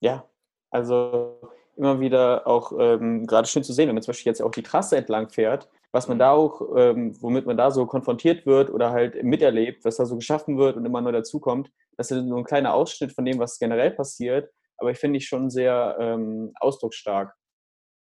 Ja, 0.00 0.28
also 0.70 1.40
immer 1.76 2.00
wieder 2.00 2.46
auch 2.46 2.72
ähm, 2.78 3.26
gerade 3.26 3.46
schön 3.46 3.62
zu 3.62 3.72
sehen, 3.72 3.88
wenn 3.88 3.94
man 3.94 4.02
zum 4.02 4.10
Beispiel 4.12 4.30
jetzt 4.30 4.42
auch 4.42 4.50
die 4.50 4.62
Trasse 4.62 4.96
entlang 4.96 5.28
fährt, 5.28 5.68
was 5.92 6.08
man 6.08 6.16
Mhm. 6.16 6.20
da 6.20 6.30
auch, 6.32 6.62
ähm, 6.76 7.16
womit 7.22 7.46
man 7.46 7.56
da 7.56 7.70
so 7.70 7.86
konfrontiert 7.86 8.46
wird 8.46 8.70
oder 8.70 8.90
halt 8.90 9.22
miterlebt, 9.22 9.84
was 9.84 9.96
da 9.96 10.06
so 10.06 10.16
geschaffen 10.16 10.58
wird 10.58 10.76
und 10.76 10.84
immer 10.86 11.00
neu 11.00 11.12
dazukommt. 11.12 11.70
Das 11.96 12.10
ist 12.10 12.22
nur 12.24 12.38
ein 12.38 12.44
kleiner 12.44 12.74
Ausschnitt 12.74 13.12
von 13.12 13.24
dem, 13.24 13.38
was 13.38 13.58
generell 13.58 13.90
passiert, 13.90 14.50
aber 14.78 14.90
ich 14.90 14.98
finde 14.98 15.18
ich 15.18 15.28
schon 15.28 15.50
sehr 15.50 15.96
ähm, 16.00 16.52
ausdrucksstark. 16.60 17.34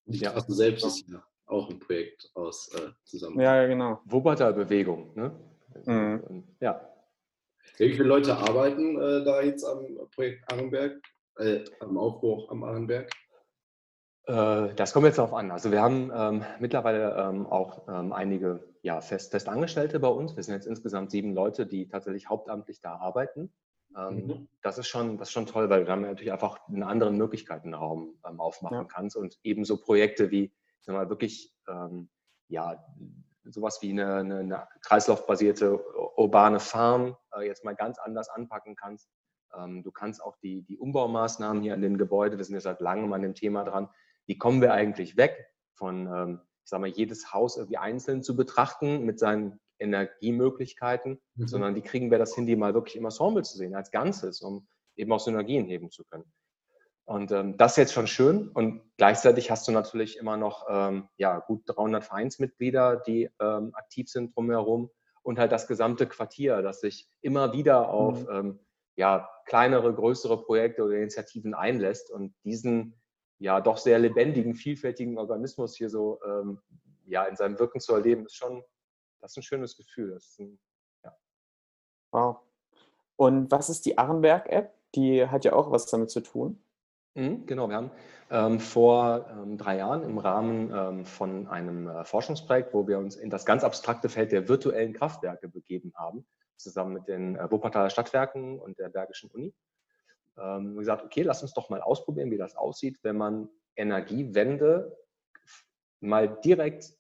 Die 0.06 0.20
Ja. 0.20 0.32
Trasse 0.32 0.54
selbst 0.54 0.86
ist 0.86 1.08
ja 1.10 1.22
auch 1.48 1.70
ein 1.70 1.80
Projekt 1.80 2.30
aus 2.34 2.70
äh, 2.76 2.92
zusammen. 3.04 3.40
Ja, 3.40 3.62
ja, 3.62 3.68
genau. 3.68 4.00
Wuppertal-Bewegung. 4.06 5.14
Ne? 5.16 5.32
Mhm. 5.86 6.24
Und, 6.28 6.56
ja. 6.60 6.90
Wie 7.78 7.92
viele 7.92 8.06
Leute 8.06 8.36
arbeiten 8.38 8.98
äh, 9.02 9.26
da 9.26 9.42
jetzt 9.42 9.66
am 9.66 9.86
Projekt 10.14 10.50
Arenberg, 10.52 11.02
äh, 11.38 11.64
am 11.80 11.98
Aufbruch 11.98 12.50
am 12.50 12.64
Arenberg? 12.64 13.10
Äh, 14.28 14.74
Das 14.76 14.94
kommt 14.94 15.06
jetzt 15.06 15.18
darauf 15.18 15.34
an. 15.34 15.52
Also 15.52 15.72
wir 15.72 15.82
haben 15.82 16.12
ähm, 16.16 16.46
mittlerweile 16.60 17.16
ähm, 17.16 17.46
auch 17.48 17.88
ähm, 17.88 18.14
einige 18.14 18.64
ja, 18.82 19.02
fest, 19.02 19.32
fest 19.32 19.50
Angestellte 19.50 20.00
bei 20.00 20.08
uns. 20.08 20.36
Wir 20.36 20.44
sind 20.44 20.54
jetzt 20.54 20.68
insgesamt 20.68 21.12
sieben 21.12 21.34
Leute, 21.34 21.66
die 21.66 21.88
tatsächlich 21.88 22.30
hauptamtlich 22.30 22.82
da 22.82 22.96
arbeiten. 22.96 23.52
Ähm, 23.98 24.28
Mhm. 24.28 24.48
Das 24.62 24.78
ist 24.78 24.88
schon, 24.88 25.18
das 25.18 25.30
ist 25.30 25.34
schon 25.34 25.46
toll, 25.46 25.70
weil 25.70 25.82
du 25.82 25.86
dann 25.86 26.02
natürlich 26.02 26.32
einfach 26.32 26.68
einen 26.68 26.84
anderen 26.84 27.18
Möglichkeitenraum 27.18 28.18
ähm, 28.28 28.40
aufmachen 28.40 28.78
Ja. 28.80 28.84
kannst 28.86 29.16
und 29.16 29.38
ebenso 29.44 29.78
Projekte 29.80 30.32
wie, 30.32 30.46
ich 30.46 30.86
sag 30.86 30.96
mal, 30.96 31.10
wirklich 31.10 31.54
ähm, 31.68 32.10
ja, 32.48 32.84
sowas 33.52 33.82
wie 33.82 33.92
eine, 33.92 34.16
eine, 34.16 34.40
eine 34.40 34.68
kreislaufbasierte 34.82 35.80
urbane 36.18 36.60
Farm 36.60 37.16
äh, 37.36 37.46
jetzt 37.46 37.64
mal 37.64 37.76
ganz 37.76 38.00
anders 38.00 38.30
anpacken 38.30 38.76
kannst. 38.76 39.10
Ähm, 39.56 39.84
du 39.84 39.92
kannst 39.92 40.22
auch 40.24 40.38
die, 40.38 40.64
die 40.64 40.78
Umbaumaßnahmen 40.78 41.62
hier 41.62 41.74
an 41.74 41.82
den 41.82 41.98
Gebäuden, 41.98 42.38
wir 42.38 42.46
sind 42.46 42.56
ja 42.56 42.62
seit 42.62 42.82
langem 42.82 43.12
an 43.14 43.22
dem 43.22 43.36
Thema 43.36 43.64
dran, 43.64 43.90
wie 44.26 44.38
kommen 44.38 44.62
wir 44.62 44.74
eigentlich 44.74 45.18
weg 45.18 45.48
von, 45.74 46.08
ähm, 46.08 46.42
ich 46.64 46.70
sag 46.70 46.82
mal, 46.82 46.88
jedes 46.88 47.34
Haus 47.34 47.58
irgendwie 47.58 47.78
einzeln 47.78 48.24
zu 48.24 48.36
betrachten 48.36 49.06
mit 49.06 49.20
seinen 49.20 49.60
Energiemöglichkeiten, 49.80 51.22
Mhm. 51.36 51.48
sondern 51.48 51.76
wie 51.76 51.82
kriegen 51.82 52.12
wir 52.12 52.18
das 52.18 52.34
hin, 52.34 52.48
die 52.48 52.56
mal 52.56 52.74
wirklich 52.74 52.96
im 52.96 53.06
Ensemble 53.06 53.44
zu 53.44 53.58
sehen, 53.58 53.76
als 53.76 53.92
Ganzes, 53.92 54.42
um 54.42 54.68
eben 54.96 55.12
auch 55.12 55.20
Synergien 55.20 55.66
heben 55.66 55.92
zu 55.92 56.04
können. 56.06 56.32
Und 57.06 57.32
ähm, 57.32 57.58
das 57.58 57.74
ist 57.74 57.78
jetzt 57.78 57.94
schon 57.94 58.08
schön. 58.08 58.50
Und 58.50 58.82
gleichzeitig 58.98 59.52
hast 59.52 59.68
du 59.68 59.72
natürlich 59.72 60.18
immer 60.18 60.38
noch 60.38 60.66
ähm, 60.70 61.08
ja, 61.18 61.40
gut 61.40 61.64
300 61.68 62.04
Vereinsmitglieder, 62.04 62.98
die 62.98 63.30
ähm, 63.40 63.72
aktiv 63.76 64.10
sind 64.10 64.36
drumherum 64.36 64.90
und 65.22 65.38
halt 65.38 65.52
das 65.52 65.68
gesamte 65.68 66.08
Quartier, 66.08 66.62
das 66.62 66.82
sich 66.82 67.08
immer 67.22 67.54
wieder 67.54 67.90
auf 67.90 68.24
Mhm. 68.24 68.30
ähm, 68.32 68.60
ja, 68.96 69.30
kleinere, 69.46 69.94
größere 69.94 70.42
Projekte 70.44 70.84
oder 70.84 70.96
Initiativen 70.96 71.54
einlässt 71.54 72.10
und 72.12 72.34
diesen 72.44 72.96
ja 73.40 73.60
doch 73.62 73.78
sehr 73.78 74.00
lebendigen, 74.00 74.56
vielfältigen 74.56 75.18
Organismus 75.18 75.76
hier 75.76 75.90
so 75.90 76.20
ähm, 76.26 76.62
ja, 77.06 77.26
in 77.26 77.36
seinem 77.36 77.60
Wirken 77.60 77.82
zu 77.82 77.94
erleben, 77.94 78.26
ist 78.26 78.36
schon 78.36 78.64
das 79.26 79.32
ist 79.32 79.38
ein 79.38 79.44
schönes 79.44 79.76
Gefühl. 79.76 80.20
Ein, 80.40 80.60
Wow. 82.12 82.38
Und 83.16 83.50
was 83.50 83.70
ist 83.70 83.86
die 83.86 83.98
Arenberg-App? 83.98 84.74
Die 84.94 85.28
hat 85.28 85.46
ja 85.46 85.54
auch 85.54 85.72
was 85.72 85.88
damit 85.88 86.12
zu 86.12 86.22
tun. 86.22 86.64
Mhm, 87.16 87.46
genau, 87.46 87.70
wir 87.70 87.78
haben 87.78 87.92
ähm, 88.30 88.60
vor 88.60 89.26
ähm, 89.32 89.58
drei 89.58 89.78
Jahren 89.78 90.04
im 90.04 90.18
Rahmen 90.18 90.72
ähm, 90.74 91.06
von 91.06 91.48
einem 91.48 91.88
äh, 91.88 92.04
Forschungsprojekt, 92.04 92.74
wo 92.74 92.88
wir 92.88 92.98
uns 92.98 93.16
in 93.16 93.30
das 93.30 93.46
ganz 93.46 93.64
abstrakte 93.64 94.10
Feld 94.10 94.34
der 94.34 94.50
virtuellen 94.50 94.92
Kraftwerke 94.92 95.48
begeben 95.48 95.94
haben, 95.96 96.26
zusammen 96.58 96.94
mit 96.94 97.08
den 97.08 97.38
äh, 97.38 97.50
Wuppertaler 97.50 97.90
Stadtwerken 97.90 98.60
und 98.60 98.80
der 98.80 98.90
Bergischen 98.90 99.32
Uni, 99.32 99.54
ähm, 100.38 100.76
gesagt, 100.76 101.06
okay, 101.06 101.22
lass 101.22 101.42
uns 101.42 101.54
doch 101.54 101.70
mal 101.70 101.82
ausprobieren, 101.82 102.32
wie 102.32 102.38
das 102.38 102.58
aussieht, 102.58 103.00
wenn 103.04 103.16
man 103.16 103.48
Energiewende 103.78 104.98
mal 106.02 106.28
direkt 106.28 106.94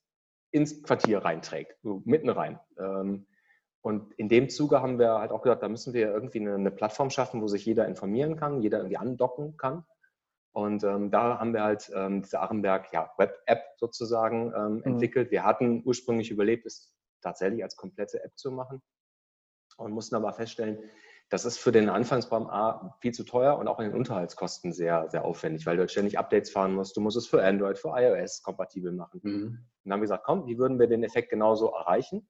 ins 0.51 0.81
Quartier 0.81 1.19
reinträgt, 1.19 1.77
so 1.84 2.01
mitten 2.05 2.29
rein. 2.29 2.57
Ähm, 2.79 3.25
und 3.81 4.13
in 4.13 4.29
dem 4.29 4.50
Zuge 4.50 4.81
haben 4.81 4.98
wir 4.98 5.19
halt 5.19 5.31
auch 5.31 5.41
gesagt, 5.41 5.62
da 5.62 5.67
müssen 5.67 5.93
wir 5.93 6.07
irgendwie 6.07 6.39
eine, 6.39 6.55
eine 6.55 6.72
Plattform 6.72 7.10
schaffen, 7.10 7.41
wo 7.41 7.48
sich 7.48 7.65
jeder 7.65 7.86
informieren 7.88 8.38
kann, 8.38 8.62
jeder 8.62 8.77
irgendwie 8.77 8.98
andocken 8.98 9.57
kann. 9.57 9.86
Und 10.56 10.86
ähm, 10.86 11.12
da 11.12 11.38
haben 11.38 11.54
wir 11.54 11.64
halt 11.64 11.92
ähm, 11.94 12.22
diese 12.22 12.40
Arenberg 12.40 12.94
ja, 12.94 13.12
Web-App 13.18 13.62
sozusagen 13.76 14.54
ähm, 14.56 14.76
mhm. 14.76 14.84
entwickelt. 14.84 15.30
Wir 15.30 15.44
hatten 15.44 15.82
ursprünglich 15.84 16.32
überlegt, 16.32 16.66
es 16.66 16.96
tatsächlich 17.22 17.62
als 17.62 17.76
komplette 17.76 18.24
App 18.24 18.32
zu 18.38 18.52
machen 18.52 18.82
und 19.76 19.92
mussten 19.92 20.16
aber 20.16 20.32
feststellen, 20.32 20.80
das 21.28 21.44
ist 21.44 21.58
für 21.58 21.74
den 21.74 21.90
Anfangsbaum 21.90 22.48
A 22.48 22.96
viel 23.02 23.12
zu 23.12 23.26
teuer 23.26 23.58
und 23.58 23.68
auch 23.68 23.80
in 23.80 23.90
den 23.90 23.98
Unterhaltskosten 23.98 24.72
sehr, 24.72 25.10
sehr 25.10 25.26
aufwendig, 25.26 25.66
weil 25.66 25.76
du 25.76 25.82
halt 25.82 25.92
ständig 25.92 26.18
Updates 26.18 26.52
fahren 26.52 26.74
musst. 26.74 26.96
Du 26.96 27.02
musst 27.02 27.18
es 27.18 27.28
für 27.28 27.44
Android, 27.44 27.78
für 27.78 27.90
iOS 27.90 28.42
kompatibel 28.42 28.94
machen. 28.94 29.20
Mhm. 29.24 29.44
Und 29.44 29.68
dann 29.84 29.92
haben 29.92 30.00
wir 30.00 30.06
gesagt, 30.06 30.24
komm, 30.24 30.48
wie 30.48 30.58
würden 30.58 30.80
wir 30.80 30.88
den 30.88 31.04
Effekt 31.04 31.32
genauso 31.32 31.74
erreichen? 31.74 32.30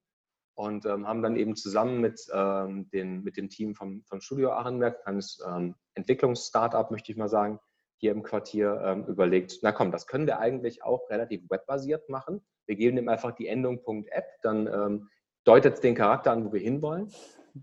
Und 0.55 0.87
ähm, 0.87 1.07
haben 1.07 1.21
dann 1.21 1.35
eben 1.35 1.55
zusammen 1.55 2.01
mit, 2.01 2.25
ähm, 2.33 2.89
den, 2.89 3.21
mit 3.21 3.37
dem 3.37 3.49
Team 3.49 3.75
vom, 3.75 4.03
vom 4.05 4.19
Studio 4.19 4.51
Arenberg, 4.53 5.05
eines 5.05 5.45
ähm, 5.47 5.75
Entwicklungs-Startup, 5.93 6.89
möchte 6.89 7.11
ich 7.11 7.19
mal 7.19 7.29
sagen, 7.29 7.59
hier 8.05 8.11
im 8.11 8.21
Quartier 8.21 8.81
ähm, 8.85 9.05
überlegt, 9.07 9.59
na 9.63 9.71
komm, 9.71 9.91
das 9.91 10.05
können 10.05 10.27
wir 10.27 10.37
eigentlich 10.37 10.83
auch 10.83 11.09
relativ 11.09 11.49
webbasiert 11.49 12.07
machen. 12.07 12.45
Wir 12.67 12.75
geben 12.75 12.95
dem 12.97 13.09
einfach 13.09 13.31
die 13.31 13.47
Endung 13.47 13.81
.app, 14.11 14.27
dann 14.43 14.67
ähm, 14.67 15.09
deutet 15.43 15.73
es 15.73 15.79
den 15.81 15.95
Charakter 15.95 16.31
an, 16.31 16.45
wo 16.45 16.53
wir 16.53 16.59
hinwollen. 16.59 17.11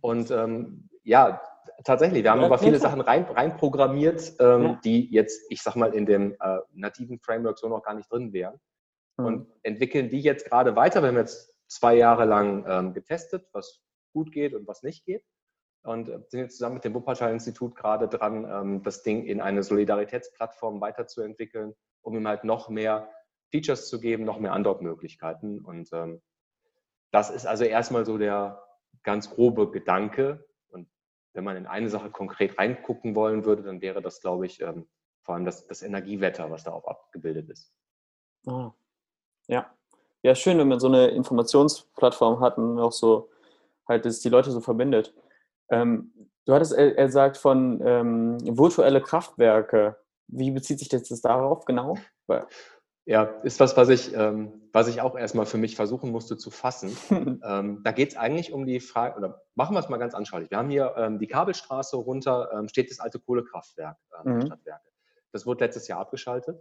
Und 0.01 0.33
ähm, 0.33 0.89
ja, 1.05 1.41
tatsächlich, 1.85 2.25
wir 2.25 2.33
haben 2.33 2.41
ja, 2.41 2.47
aber 2.47 2.59
viele 2.59 2.81
Sachen 2.81 3.01
rein, 3.01 3.23
rein 3.23 3.57
programmiert, 3.57 4.33
ähm, 4.41 4.63
ja. 4.63 4.81
die 4.85 5.13
jetzt, 5.13 5.47
ich 5.49 5.63
sag 5.63 5.77
mal, 5.77 5.95
in 5.95 6.07
dem 6.07 6.33
äh, 6.41 6.59
nativen 6.73 7.21
Framework 7.21 7.57
so 7.57 7.69
noch 7.69 7.85
gar 7.85 7.95
nicht 7.95 8.11
drin 8.11 8.33
wären. 8.33 8.59
Mhm. 9.19 9.25
Und 9.25 9.47
entwickeln 9.63 10.11
die 10.11 10.23
jetzt 10.23 10.49
gerade 10.49 10.75
weiter. 10.75 11.03
Wir 11.03 11.11
haben 11.11 11.19
jetzt 11.19 11.55
zwei 11.69 11.95
Jahre 11.95 12.25
lang 12.25 12.65
ähm, 12.67 12.95
getestet, 12.95 13.47
was 13.53 13.81
gut 14.13 14.33
geht 14.33 14.55
und 14.55 14.67
was 14.67 14.83
nicht 14.83 15.05
geht. 15.05 15.23
Und 15.83 16.09
äh, 16.09 16.21
sind 16.29 16.41
jetzt 16.41 16.57
zusammen 16.57 16.77
mit 16.77 16.85
dem 16.85 16.95
Wuppertal-Institut 16.95 17.75
gerade 17.75 18.09
dran, 18.09 18.45
ähm, 18.45 18.83
das 18.83 19.03
Ding 19.03 19.25
in 19.25 19.41
eine 19.41 19.63
Solidaritätsplattform 19.63 20.81
weiterzuentwickeln, 20.81 21.75
um 22.03 22.17
ihm 22.17 22.29
halt 22.29 22.45
noch 22.45 22.69
mehr 22.69 23.11
Features 23.51 23.89
zu 23.89 24.01
geben, 24.01 24.25
noch 24.25 24.39
mehr 24.39 24.53
Andock-Möglichkeiten. 24.53 25.61
Und 25.61 25.93
ähm, 25.93 26.23
das 27.11 27.31
ist 27.31 27.47
also 27.47 27.65
erstmal 27.65 28.07
so 28.07 28.17
der 28.17 28.63
ganz 29.03 29.31
grobe 29.31 29.71
Gedanke. 29.71 30.45
Und 30.69 30.89
wenn 31.35 31.45
man 31.45 31.57
in 31.57 31.67
eine 31.67 31.89
Sache 31.89 32.11
konkret 32.11 32.59
reingucken 32.59 33.15
wollen 33.15 33.45
würde, 33.45 33.63
dann 33.63 33.83
wäre 33.83 34.01
das, 34.01 34.21
glaube 34.21 34.47
ich, 34.47 34.61
ähm, 34.61 34.89
vor 35.23 35.35
allem 35.35 35.45
das, 35.45 35.67
das 35.67 35.83
Energiewetter, 35.83 36.51
was 36.51 36.65
darauf 36.65 36.87
abgebildet 36.89 37.51
ist. 37.51 37.73
Ah, 38.47 38.73
ja. 39.49 39.71
Ja, 40.23 40.37
schön, 40.37 40.59
wenn 40.59 40.69
man 40.69 40.79
so 40.79 40.87
eine 40.87 41.09
Informationsplattform 41.09 42.41
hat 42.41 42.57
und 42.57 42.79
auch 42.79 42.93
so 42.93 43.29
halt, 43.89 44.05
dass 44.05 44.21
die 44.21 44.29
Leute 44.29 44.53
so 44.53 44.61
verbindet. 44.61 45.13
Ähm, 45.73 46.13
du 46.45 46.55
hattest, 46.55 46.75
er, 46.75 46.97
er 46.97 47.11
sagt 47.11 47.37
von 47.37 47.81
ähm, 47.85 48.39
virtuelle 48.57 49.01
Kraftwerke. 49.01 49.97
Wie 50.29 50.51
bezieht 50.51 50.79
sich 50.79 50.89
das 50.89 51.09
darauf 51.21 51.65
genau? 51.65 51.97
Ja, 53.05 53.25
ist 53.43 53.59
was, 53.59 53.77
was 53.77 53.89
ich, 53.89 54.15
ähm, 54.15 54.69
was 54.73 54.87
ich 54.87 55.01
auch 55.01 55.17
erstmal 55.17 55.47
für 55.47 55.59
mich 55.59 55.75
versuchen 55.75 56.13
musste 56.13 56.37
zu 56.37 56.51
fassen. 56.51 56.97
ähm, 57.45 57.81
da 57.83 57.91
geht 57.91 58.11
es 58.11 58.17
eigentlich 58.17 58.53
um 58.53 58.65
die 58.65 58.79
Frage, 58.79 59.17
oder 59.17 59.43
machen 59.57 59.75
wir 59.75 59.81
es 59.81 59.89
mal 59.89 59.97
ganz 59.97 60.15
anschaulich. 60.15 60.51
Wir 60.51 60.59
haben 60.59 60.71
hier 60.71 60.95
ähm, 60.97 61.19
die 61.19 61.27
Kabelstraße 61.27 61.97
runter, 61.97 62.51
ähm, 62.55 62.69
steht 62.69 62.91
das 62.91 63.01
alte 63.01 63.19
Kohlekraftwerk 63.19 63.97
ähm, 64.25 64.35
mhm. 64.35 64.47
Stadtwerke. 64.47 64.89
Das 65.33 65.47
wurde 65.47 65.65
letztes 65.65 65.89
Jahr 65.89 65.99
abgeschaltet. 65.99 66.61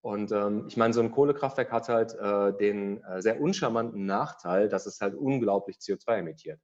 Und 0.00 0.32
ähm, 0.32 0.64
ich 0.66 0.76
meine, 0.76 0.94
so 0.94 1.00
ein 1.00 1.12
Kohlekraftwerk 1.12 1.70
hat 1.70 1.88
halt 1.88 2.14
äh, 2.14 2.56
den 2.56 3.04
äh, 3.04 3.20
sehr 3.20 3.40
uncharmanten 3.40 4.06
Nachteil, 4.06 4.68
dass 4.68 4.86
es 4.86 5.00
halt 5.00 5.14
unglaublich 5.14 5.76
CO2 5.76 6.16
emittiert. 6.18 6.60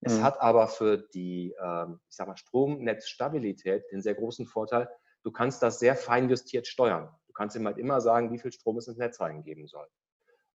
Mhm. 0.00 0.12
Es 0.12 0.22
hat 0.22 0.40
aber 0.40 0.68
für 0.68 0.98
die, 0.98 1.48
ich 1.48 2.16
sag 2.16 2.28
mal, 2.28 2.36
Stromnetzstabilität 2.36 3.84
den 3.92 4.02
sehr 4.02 4.14
großen 4.14 4.46
Vorteil, 4.46 4.88
du 5.24 5.32
kannst 5.32 5.62
das 5.62 5.78
sehr 5.78 5.96
fein 5.96 6.28
justiert 6.28 6.66
steuern 6.66 7.10
kannst 7.38 7.56
ihm 7.56 7.66
halt 7.66 7.78
immer 7.78 8.00
sagen, 8.00 8.32
wie 8.32 8.38
viel 8.38 8.52
Strom 8.52 8.76
es 8.78 8.88
ins 8.88 8.98
Netz 8.98 9.20
reingeben 9.20 9.68
soll. 9.68 9.86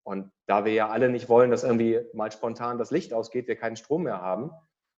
Und 0.03 0.31
da 0.47 0.65
wir 0.65 0.73
ja 0.73 0.89
alle 0.89 1.09
nicht 1.09 1.29
wollen, 1.29 1.50
dass 1.50 1.63
irgendwie 1.63 2.01
mal 2.13 2.29
spontan 2.29 2.77
das 2.77 2.91
Licht 2.91 3.13
ausgeht, 3.13 3.47
wir 3.47 3.55
keinen 3.55 3.77
Strom 3.77 4.03
mehr 4.03 4.19
haben, 4.19 4.51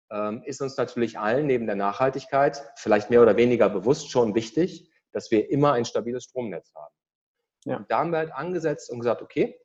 ähm, 0.10 0.42
ist 0.46 0.62
uns 0.62 0.78
natürlich 0.78 1.20
allen 1.20 1.46
neben 1.46 1.68
der 1.68 1.76
Nachhaltigkeit 1.76 2.72
vielleicht 2.76 3.12
mehr 3.12 3.22
oder 3.22 3.38
weniger 3.38 3.70
bewusst 3.70 4.10
schon 4.10 4.34
wichtig, 4.34 4.92
dass 5.12 5.30
wir 5.30 5.52
immer 5.52 5.74
ein 5.74 5.86
stabiles 5.86 6.24
Stromnetz 6.24 6.74
haben. 6.74 6.96
Ja. 7.66 7.78
Und 7.78 7.92
da 7.92 8.00
haben 8.00 8.12
wir 8.12 8.18
halt 8.18 8.34
angesetzt 8.34 8.90
und 8.90 9.00
gesagt, 9.00 9.22
okay, 9.22 9.60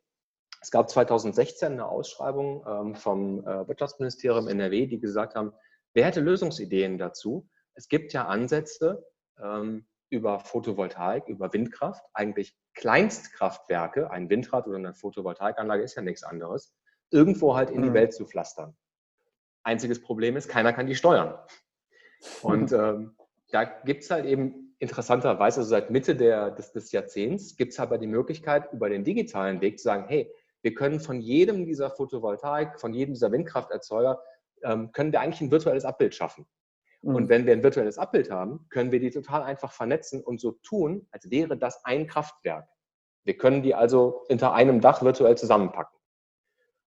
es 0.61 0.71
gab 0.71 0.90
2016 0.90 1.73
eine 1.73 1.87
Ausschreibung 1.87 2.64
ähm, 2.67 2.95
vom 2.95 3.40
äh, 3.40 3.67
Wirtschaftsministerium 3.67 4.47
NRW, 4.47 4.87
die 4.87 5.00
gesagt 5.00 5.35
haben, 5.35 5.52
wer 5.95 6.07
hätte 6.07 6.21
Lösungsideen 6.21 6.99
dazu? 6.99 7.49
Es 7.75 7.88
gibt 7.88 8.12
ja 8.12 8.26
Ansätze, 8.26 9.07
ähm, 9.43 9.87
über 10.11 10.40
Photovoltaik, 10.40 11.29
über 11.29 11.52
Windkraft, 11.52 12.05
eigentlich 12.12 12.57
Kleinstkraftwerke, 12.75 14.11
ein 14.11 14.29
Windrad 14.29 14.67
oder 14.67 14.76
eine 14.76 14.93
Photovoltaikanlage 14.93 15.83
ist 15.83 15.95
ja 15.95 16.02
nichts 16.02 16.25
anderes, 16.25 16.75
irgendwo 17.11 17.55
halt 17.57 17.71
in 17.71 17.83
die 17.83 17.90
mhm. 17.90 17.95
Welt 17.95 18.12
zu 18.12 18.26
pflastern. 18.26 18.76
Einziges 19.62 20.02
Problem 20.02 20.37
ist, 20.37 20.49
keiner 20.49 20.73
kann 20.73 20.87
die 20.87 20.97
steuern. 20.97 21.38
Und 22.43 22.73
ähm, 22.73 23.17
da 23.50 23.64
gibt 23.64 24.02
es 24.02 24.11
halt 24.11 24.26
eben 24.26 24.75
interessanterweise, 24.79 25.61
also 25.61 25.71
seit 25.71 25.90
Mitte 25.90 26.17
der, 26.17 26.50
des, 26.50 26.73
des 26.73 26.90
Jahrzehnts, 26.90 27.57
gibt 27.57 27.73
es 27.73 27.81
aber 27.81 27.99
die 27.99 28.07
Möglichkeit, 28.07 28.73
über 28.73 28.88
den 28.88 29.05
digitalen 29.05 29.61
Weg 29.61 29.79
zu 29.79 29.85
sagen, 29.85 30.07
hey, 30.09 30.33
wir 30.62 30.75
können 30.75 31.00
von 31.00 31.21
jedem 31.21 31.64
dieser 31.64 31.90
Photovoltaik, 31.90 32.81
von 32.81 32.93
jedem 32.93 33.14
dieser 33.14 33.33
Windkrafterzeuger, 33.33 34.23
ähm, 34.62 34.93
können 34.93 35.12
wir 35.12 35.21
eigentlich 35.21 35.40
ein 35.40 35.50
virtuelles 35.50 35.85
Abbild 35.85 36.14
schaffen. 36.14 36.47
Und 37.02 37.25
mhm. 37.25 37.29
wenn 37.29 37.47
wir 37.47 37.52
ein 37.55 37.62
virtuelles 37.62 37.99
Abbild 37.99 38.31
haben, 38.31 38.67
können 38.69 38.93
wir 38.93 39.00
die 39.00 39.11
total 39.11 39.43
einfach 39.43 39.73
vernetzen 39.73 40.23
und 40.23 40.40
so 40.40 40.52
tun, 40.62 41.07
als 41.11 41.31
wäre 41.31 41.57
das 41.57 41.85
ein 41.85 42.07
Kraftwerk. 42.07 42.69
Wir 43.25 43.37
können 43.37 43.62
die 43.62 43.75
also 43.75 44.25
unter 44.29 44.52
einem 44.52 44.81
Dach 44.81 45.02
virtuell 45.02 45.37
zusammenpacken. 45.37 45.99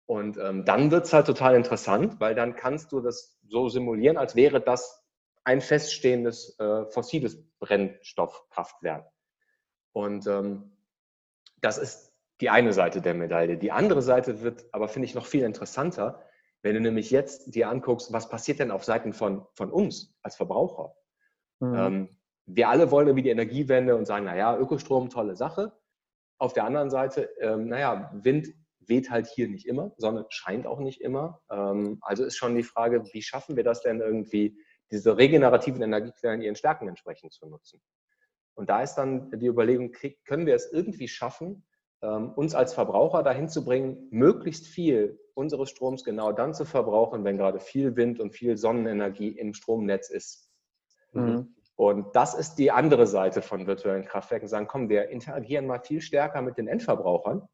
Und 0.06 0.38
ähm, 0.38 0.66
dann 0.66 0.90
wird 0.90 1.06
es 1.06 1.14
halt 1.14 1.28
total 1.28 1.56
interessant, 1.56 2.20
weil 2.20 2.34
dann 2.34 2.56
kannst 2.56 2.92
du 2.92 3.00
das 3.00 3.40
so 3.48 3.70
simulieren, 3.70 4.18
als 4.18 4.36
wäre 4.36 4.60
das 4.60 5.04
ein 5.44 5.62
feststehendes 5.62 6.58
äh, 6.60 6.86
fossiles 6.88 7.38
Brennstoffkraftwerk. 7.60 9.08
Und 9.94 10.26
ähm, 10.26 10.76
das 11.62 11.78
ist 11.78 12.09
die 12.41 12.50
eine 12.50 12.74
Seite 12.74 13.01
der 13.01 13.13
Medaille. 13.13 13.58
Die 13.58 13.72
andere 13.72 14.01
Seite 14.01 14.41
wird 14.41 14.65
aber, 14.72 14.88
finde 14.88 15.08
ich, 15.08 15.15
noch 15.15 15.25
viel 15.25 15.43
interessanter, 15.43 16.24
wenn 16.62 16.75
du 16.75 16.81
nämlich 16.81 17.12
jetzt 17.12 17.55
dir 17.55 17.69
anguckst, 17.69 18.12
was 18.12 18.29
passiert 18.29 18.60
denn 18.60 18.72
auf 18.72 18.84
Seiten 18.84 19.13
von, 19.13 19.46
von 19.53 19.72
uns 19.72 20.13
als 20.24 20.36
Verbraucher? 20.36 20.93
Mhm. 21.60 21.75
Ähm, 21.75 22.10
wir 22.46 22.69
alle 22.69 22.91
wollen 22.91 23.08
irgendwie 23.08 23.24
die 23.24 23.29
Energiewende 23.29 23.96
und 23.96 24.05
sagen, 24.05 24.25
naja, 24.25 24.58
Ökostrom, 24.58 25.10
tolle 25.10 25.36
Sache. 25.36 25.72
Auf 26.38 26.53
der 26.53 26.65
anderen 26.65 26.89
Seite, 26.89 27.29
ähm, 27.39 27.67
naja, 27.67 28.12
Wind 28.13 28.48
weht 28.79 29.12
halt 29.12 29.27
hier 29.27 29.48
nicht 29.48 29.67
immer, 29.67 29.93
Sonne 29.98 30.25
scheint 30.29 30.65
auch 30.65 30.79
nicht 30.79 31.01
immer. 31.01 31.41
Ähm, 31.51 32.00
also 32.01 32.24
ist 32.24 32.38
schon 32.38 32.55
die 32.55 32.63
Frage, 32.63 33.03
wie 33.13 33.22
schaffen 33.22 33.55
wir 33.55 33.63
das 33.63 33.81
denn 33.81 34.01
irgendwie, 34.01 34.58
diese 34.91 35.17
regenerativen 35.17 35.81
Energiequellen 35.81 36.41
ihren 36.41 36.55
Stärken 36.55 36.88
entsprechend 36.88 37.34
zu 37.34 37.46
nutzen? 37.48 37.81
Und 38.55 38.69
da 38.69 38.81
ist 38.81 38.96
dann 38.96 39.29
die 39.31 39.46
Überlegung, 39.46 39.93
können 40.25 40.46
wir 40.46 40.55
es 40.55 40.72
irgendwie 40.72 41.08
schaffen, 41.08 41.65
uns 42.01 42.56
als 42.56 42.74
Verbraucher 42.74 43.24
dahin 43.24 43.50
zu 43.50 43.65
bringen, 43.65 44.08
möglichst 44.10 44.68
viel 44.68 45.20
unseres 45.34 45.70
Stroms 45.70 46.03
genau 46.03 46.32
dann 46.32 46.53
zu 46.53 46.65
verbrauchen, 46.65 47.24
wenn 47.24 47.38
gerade 47.38 47.60
viel 47.60 47.96
Wind 47.96 48.20
und 48.20 48.32
viel 48.32 48.58
Sonnenenergie 48.58 49.29
im 49.29 49.53
Stromnetz 49.53 50.10
ist. 50.10 50.50
Mhm. 51.13 51.56
Und 51.75 52.15
das 52.15 52.34
ist 52.34 52.56
die 52.56 52.72
andere 52.72 53.08
Seite 53.08 53.41
von 53.41 53.65
virtuellen 53.65 54.06
Kraftwerken. 54.06 54.48
Sagen, 54.48 54.68
komm, 54.68 54.89
wir 54.89 55.10
interagieren 55.10 55.65
mal 55.65 55.79
viel 55.79 56.01
stärker 56.01 56.41
mit 56.41 56.58
den 56.58 56.68
Endverbrauchern. 56.68 57.48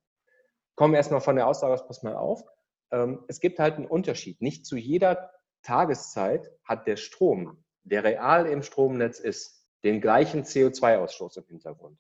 Kommen 0.76 0.94
wir 0.94 0.98
erstmal 0.98 1.22
von 1.22 1.36
der 1.36 1.48
Aussage, 1.48 1.82
pass 1.88 2.04
mal 2.04 2.16
auf. 2.16 2.44
Ähm, 2.92 3.24
es 3.28 3.40
gibt 3.40 3.60
halt 3.60 3.76
einen 3.76 3.86
Unterschied. 3.86 4.42
Nicht 4.42 4.66
zu 4.66 4.78
jeder 4.78 5.32
Tageszeit 5.62 6.52
hat 6.64 6.88
der 6.88 6.98
Strom, 6.98 7.64
der 7.84 8.04
real 8.04 8.48
im 8.48 8.64
Stromnetz 8.64 9.20
ist, 9.20 9.64
den 9.84 10.02
gleichen 10.02 10.44
CO2-Ausstoß 10.44 11.38
im 11.38 11.46
Hintergrund 11.46 12.00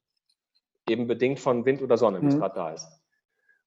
eben 0.89 1.07
bedingt 1.07 1.39
von 1.39 1.65
Wind 1.65 1.81
oder 1.81 1.97
Sonne, 1.97 2.21
wie 2.21 2.27
es 2.27 2.35
mhm. 2.35 2.39
gerade 2.39 2.55
da 2.55 2.71
ist. 2.71 2.87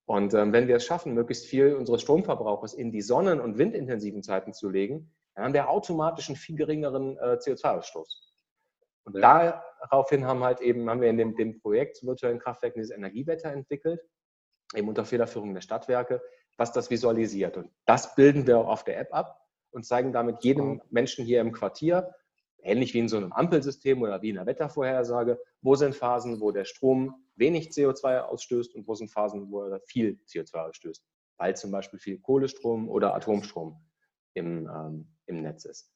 Und 0.05 0.33
ähm, 0.33 0.53
wenn 0.53 0.67
wir 0.67 0.77
es 0.77 0.85
schaffen, 0.85 1.13
möglichst 1.13 1.45
viel 1.45 1.75
unseres 1.75 2.01
Stromverbrauchs 2.01 2.73
in 2.73 2.91
die 2.91 3.01
sonnen- 3.01 3.39
und 3.39 3.57
windintensiven 3.57 4.23
Zeiten 4.23 4.53
zu 4.53 4.69
legen, 4.69 5.13
dann 5.35 5.45
haben 5.45 5.53
wir 5.53 5.69
automatisch 5.69 6.29
einen 6.29 6.35
viel 6.35 6.55
geringeren 6.55 7.17
äh, 7.17 7.37
CO2-Ausstoß. 7.39 8.07
Und 9.03 9.15
ja. 9.15 9.63
daraufhin 9.79 10.25
haben 10.25 10.43
halt 10.43 10.61
eben, 10.61 10.89
haben 10.89 11.01
wir 11.01 11.09
in 11.09 11.17
dem, 11.17 11.35
dem 11.35 11.59
Projekt 11.59 12.03
virtuellen 12.03 12.39
Kraftwerken 12.39 12.81
dieses 12.81 12.95
Energiewetter 12.95 13.51
entwickelt, 13.51 14.01
eben 14.75 14.87
unter 14.87 15.05
Federführung 15.05 15.53
der 15.53 15.61
Stadtwerke, 15.61 16.21
was 16.57 16.71
das 16.71 16.89
visualisiert. 16.89 17.57
Und 17.57 17.71
das 17.85 18.15
bilden 18.15 18.47
wir 18.47 18.57
auch 18.57 18.67
auf 18.67 18.83
der 18.83 18.99
App 18.99 19.13
ab 19.13 19.39
und 19.71 19.85
zeigen 19.85 20.11
damit 20.11 20.43
jedem 20.43 20.81
Menschen 20.89 21.23
hier 21.23 21.41
im 21.41 21.51
Quartier, 21.51 22.13
ähnlich 22.63 22.93
wie 22.93 22.99
in 22.99 23.07
so 23.07 23.17
einem 23.17 23.31
Ampelsystem 23.33 24.01
oder 24.01 24.21
wie 24.21 24.29
in 24.29 24.37
einer 24.37 24.47
Wettervorhersage, 24.47 25.39
wo 25.61 25.75
sind 25.75 25.95
Phasen, 25.95 26.39
wo 26.41 26.51
der 26.51 26.65
Strom 26.65 27.15
wenig 27.35 27.69
CO2 27.69 28.19
ausstößt 28.19 28.75
und 28.75 28.87
wo 28.87 28.95
sind 28.95 29.09
Phasen, 29.09 29.51
wo 29.51 29.63
er 29.63 29.79
viel 29.81 30.19
CO2 30.27 30.69
ausstößt, 30.69 31.05
weil 31.37 31.55
zum 31.55 31.71
Beispiel 31.71 31.99
viel 31.99 32.19
Kohlestrom 32.19 32.89
oder 32.89 33.15
Atomstrom 33.15 33.81
im, 34.33 34.67
ähm, 34.67 35.07
im 35.25 35.41
Netz 35.41 35.65
ist. 35.65 35.91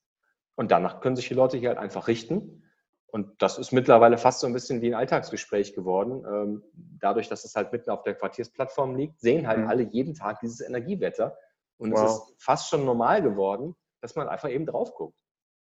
Und 0.56 0.72
danach 0.72 1.02
können 1.02 1.16
sich 1.16 1.28
die 1.28 1.34
Leute 1.34 1.58
hier 1.58 1.70
halt 1.70 1.80
einfach 1.80 2.08
richten. 2.08 2.64
Und 3.08 3.42
das 3.42 3.60
ist 3.60 3.72
mittlerweile 3.72 4.18
fast 4.18 4.40
so 4.40 4.48
ein 4.48 4.54
bisschen 4.54 4.82
wie 4.82 4.88
ein 4.88 4.96
Alltagsgespräch 4.96 5.76
geworden. 5.76 6.26
Ähm, 6.26 6.64
dadurch, 7.00 7.30
dass 7.30 7.46
es 7.46 7.56
halt 7.56 7.72
mitten 7.72 7.92
auf 7.92 8.04
der 8.04 8.16
Quartiersplattform 8.16 8.96
liegt, 8.96 9.20
sehen 9.20 9.48
halt 9.48 9.60
mhm. 9.60 9.68
alle 9.68 9.84
jeden 9.84 10.16
Tag 10.16 10.40
dieses 10.40 10.62
Energiewetter. 10.62 11.38
Und 11.78 11.92
wow. 11.92 12.04
es 12.04 12.12
ist 12.12 12.44
fast 12.44 12.70
schon 12.70 12.86
normal 12.86 13.22
geworden, 13.22 13.76
dass 14.02 14.16
man 14.16 14.28
einfach 14.28 14.50
eben 14.50 14.66
drauf 14.66 14.96
guckt. 14.96 15.18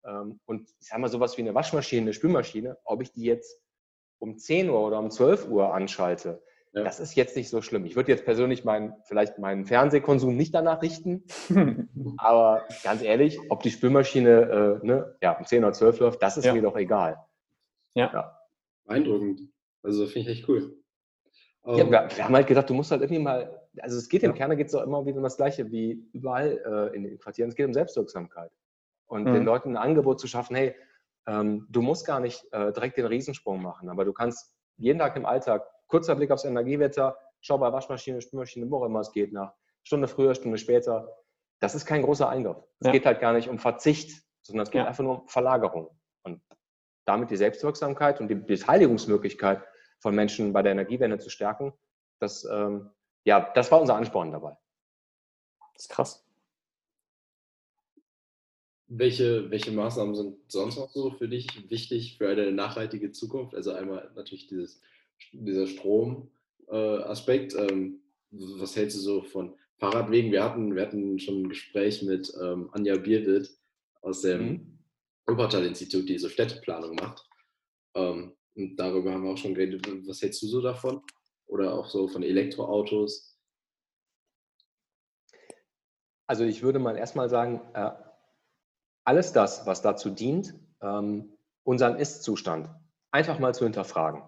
Ähm, 0.04 0.40
und 0.46 0.70
ich 0.80 0.88
sage 0.88 1.00
mal 1.00 1.08
sowas 1.08 1.36
wie 1.36 1.42
eine 1.42 1.54
Waschmaschine, 1.54 2.02
eine 2.02 2.12
Spülmaschine, 2.12 2.78
ob 2.84 3.02
ich 3.02 3.12
die 3.12 3.24
jetzt 3.24 3.60
um 4.18 4.36
10 4.36 4.70
Uhr 4.70 4.80
oder 4.80 4.98
um 4.98 5.10
12 5.10 5.48
Uhr 5.48 5.72
anschalte, 5.74 6.42
ja. 6.72 6.84
das 6.84 7.00
ist 7.00 7.14
jetzt 7.14 7.36
nicht 7.36 7.48
so 7.48 7.62
schlimm. 7.62 7.84
Ich 7.84 7.96
würde 7.96 8.12
jetzt 8.12 8.24
persönlich 8.24 8.64
meinen, 8.64 8.94
vielleicht 9.04 9.38
meinen 9.38 9.64
Fernsehkonsum 9.64 10.36
nicht 10.36 10.54
danach 10.54 10.82
richten, 10.82 11.24
aber 12.18 12.64
ganz 12.82 13.02
ehrlich, 13.02 13.38
ob 13.48 13.62
die 13.62 13.70
Spülmaschine 13.70 14.80
äh, 14.82 14.86
ne, 14.86 15.16
ja, 15.22 15.32
um 15.32 15.44
10 15.44 15.64
oder 15.64 15.72
12 15.72 16.00
läuft, 16.00 16.22
das 16.22 16.36
ist 16.36 16.44
ja. 16.44 16.52
mir 16.52 16.62
doch 16.62 16.76
egal. 16.76 17.18
Ja. 17.94 18.10
ja. 18.12 18.38
Beeindruckend. 18.84 19.42
Also 19.82 20.06
finde 20.06 20.30
ich 20.30 20.38
echt 20.38 20.48
cool. 20.48 20.76
Ja, 21.64 21.76
wir, 21.76 21.90
wir, 21.90 22.24
haben 22.24 22.34
halt 22.34 22.46
gesagt, 22.46 22.70
du 22.70 22.74
musst 22.74 22.90
halt 22.90 23.02
irgendwie 23.02 23.22
mal, 23.22 23.68
also 23.80 23.98
es 23.98 24.08
geht 24.08 24.22
im 24.22 24.34
Kern, 24.34 24.56
geht 24.56 24.68
es 24.68 24.74
auch 24.74 24.82
immer 24.82 25.04
wieder 25.04 25.18
um 25.18 25.22
das 25.22 25.36
Gleiche 25.36 25.70
wie 25.70 26.08
überall 26.12 26.58
äh, 26.64 26.96
in 26.96 27.04
den 27.04 27.18
Quartieren, 27.18 27.50
es 27.50 27.54
geht 27.54 27.66
um 27.66 27.74
Selbstwirksamkeit 27.74 28.50
und 29.10 29.24
mhm. 29.24 29.34
den 29.34 29.44
Leuten 29.44 29.70
ein 29.70 29.82
Angebot 29.82 30.20
zu 30.20 30.26
schaffen, 30.26 30.56
hey, 30.56 30.74
ähm, 31.26 31.66
du 31.68 31.82
musst 31.82 32.06
gar 32.06 32.20
nicht 32.20 32.44
äh, 32.52 32.72
direkt 32.72 32.96
den 32.96 33.06
Riesensprung 33.06 33.60
machen, 33.60 33.88
aber 33.88 34.04
du 34.04 34.12
kannst 34.12 34.54
jeden 34.76 34.98
Tag 34.98 35.16
im 35.16 35.26
Alltag, 35.26 35.66
kurzer 35.88 36.14
Blick 36.14 36.30
aufs 36.30 36.44
Energiewetter, 36.44 37.18
schau 37.40 37.58
bei 37.58 37.72
Waschmaschine, 37.72 38.20
Spülmaschine, 38.20 38.70
wo 38.70 38.84
immer 38.84 39.00
es 39.00 39.12
geht, 39.12 39.32
nach 39.32 39.52
Stunde 39.82 40.08
früher, 40.08 40.34
Stunde 40.34 40.58
später. 40.58 41.16
Das 41.58 41.74
ist 41.74 41.86
kein 41.86 42.02
großer 42.02 42.28
Eingriff. 42.28 42.56
Es 42.78 42.86
ja. 42.86 42.92
geht 42.92 43.04
halt 43.04 43.20
gar 43.20 43.32
nicht 43.32 43.48
um 43.48 43.58
Verzicht, 43.58 44.22
sondern 44.42 44.62
es 44.62 44.70
geht 44.70 44.80
ja. 44.82 44.86
einfach 44.86 45.04
nur 45.04 45.22
um 45.22 45.28
Verlagerung. 45.28 45.90
Und 46.22 46.40
damit 47.04 47.30
die 47.30 47.36
Selbstwirksamkeit 47.36 48.20
und 48.20 48.28
die 48.28 48.34
Beteiligungsmöglichkeit 48.36 49.62
von 49.98 50.14
Menschen 50.14 50.52
bei 50.52 50.62
der 50.62 50.72
Energiewende 50.72 51.18
zu 51.18 51.28
stärken, 51.28 51.72
das, 52.20 52.44
ähm, 52.44 52.90
ja, 53.24 53.50
das 53.54 53.70
war 53.70 53.80
unser 53.80 53.96
Ansporn 53.96 54.32
dabei. 54.32 54.56
Das 55.74 55.84
ist 55.84 55.88
krass. 55.88 56.29
Welche, 58.92 59.48
welche 59.52 59.70
Maßnahmen 59.70 60.16
sind 60.16 60.36
sonst 60.50 60.76
noch 60.76 60.90
so 60.90 61.12
für 61.12 61.28
dich 61.28 61.46
wichtig 61.70 62.18
für 62.18 62.28
eine 62.28 62.50
nachhaltige 62.50 63.12
Zukunft? 63.12 63.54
Also 63.54 63.70
einmal 63.70 64.10
natürlich 64.16 64.48
dieses, 64.48 64.82
dieser 65.30 65.68
Stromaspekt. 65.68 67.54
Äh, 67.54 67.68
ähm, 67.68 68.00
was 68.32 68.74
hältst 68.74 68.96
du 68.96 69.00
so 69.00 69.22
von 69.22 69.54
Fahrradwegen? 69.78 70.32
Wir 70.32 70.42
hatten, 70.42 70.74
wir 70.74 70.82
hatten 70.82 71.20
schon 71.20 71.42
ein 71.42 71.48
Gespräch 71.50 72.02
mit 72.02 72.32
ähm, 72.42 72.68
Anja 72.72 72.96
Bierwitt 72.96 73.56
aus 74.02 74.22
dem 74.22 74.42
mhm. 74.42 74.78
Wuppertal-Institut, 75.28 76.08
die 76.08 76.18
so 76.18 76.28
Städteplanung 76.28 76.96
macht. 76.96 77.24
Ähm, 77.94 78.32
und 78.56 78.74
darüber 78.74 79.12
haben 79.12 79.22
wir 79.22 79.30
auch 79.30 79.38
schon 79.38 79.54
geredet. 79.54 79.86
Was 80.08 80.20
hältst 80.20 80.42
du 80.42 80.48
so 80.48 80.60
davon? 80.60 81.00
Oder 81.46 81.74
auch 81.74 81.88
so 81.88 82.08
von 82.08 82.24
Elektroautos? 82.24 83.38
Also 86.26 86.42
ich 86.42 86.62
würde 86.62 86.80
mal 86.80 86.96
erstmal 86.96 87.28
sagen, 87.28 87.60
äh, 87.74 87.92
alles 89.04 89.32
das, 89.32 89.66
was 89.66 89.82
dazu 89.82 90.10
dient, 90.10 90.54
ähm, 90.82 91.32
unseren 91.64 91.96
Ist-Zustand 91.96 92.68
einfach 93.10 93.38
mal 93.38 93.54
zu 93.54 93.64
hinterfragen, 93.64 94.22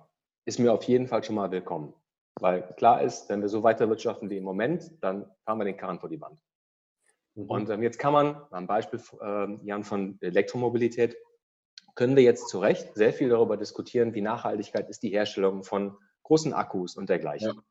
ist 0.45 0.59
mir 0.59 0.73
auf 0.73 0.85
jeden 0.85 1.07
Fall 1.07 1.23
schon 1.25 1.37
mal 1.37 1.51
willkommen. 1.51 1.95
Weil 2.41 2.63
klar 2.77 3.03
ist, 3.03 3.29
wenn 3.29 3.43
wir 3.43 3.49
so 3.49 3.63
weiter 3.63 3.89
wirtschaften 3.89 4.31
wie 4.31 4.39
im 4.39 4.45
Moment, 4.45 4.91
dann 5.03 5.31
fahren 5.45 5.59
wir 5.59 5.65
den 5.65 5.77
Karren 5.77 6.01
vor 6.01 6.09
die 6.09 6.21
Wand. 6.21 6.41
Mhm. 7.35 7.51
Und 7.51 7.71
ähm, 7.71 7.83
jetzt 7.83 7.99
kann 7.99 8.13
man, 8.13 8.43
am 8.51 8.67
Beispiel 8.67 9.01
äh, 9.21 9.57
Jan 9.65 9.85
von 9.85 10.19
Elektromobilität, 10.21 11.17
können 11.95 12.17
wir 12.17 12.23
jetzt 12.23 12.49
zu 12.49 12.59
Recht 12.59 12.95
sehr 12.95 13.13
viel 13.13 13.29
darüber 13.29 13.57
diskutieren, 13.57 14.15
wie 14.15 14.23
Nachhaltigkeit 14.23 14.89
ist 14.89 15.03
die 15.03 15.11
Herstellung 15.11 15.63
von 15.63 15.97
großen 16.23 16.55
Akkus 16.55 16.97
und 16.97 17.11
dergleichen. 17.11 17.63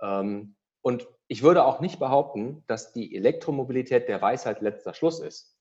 Ja. 0.00 0.20
Ähm, 0.20 0.56
und 0.80 1.06
ich 1.26 1.42
würde 1.42 1.64
auch 1.64 1.80
nicht 1.80 1.98
behaupten, 1.98 2.64
dass 2.66 2.94
die 2.94 3.14
Elektromobilität 3.14 4.08
der 4.08 4.22
Weisheit 4.22 4.62
letzter 4.62 4.94
Schluss 4.94 5.20
ist 5.20 5.57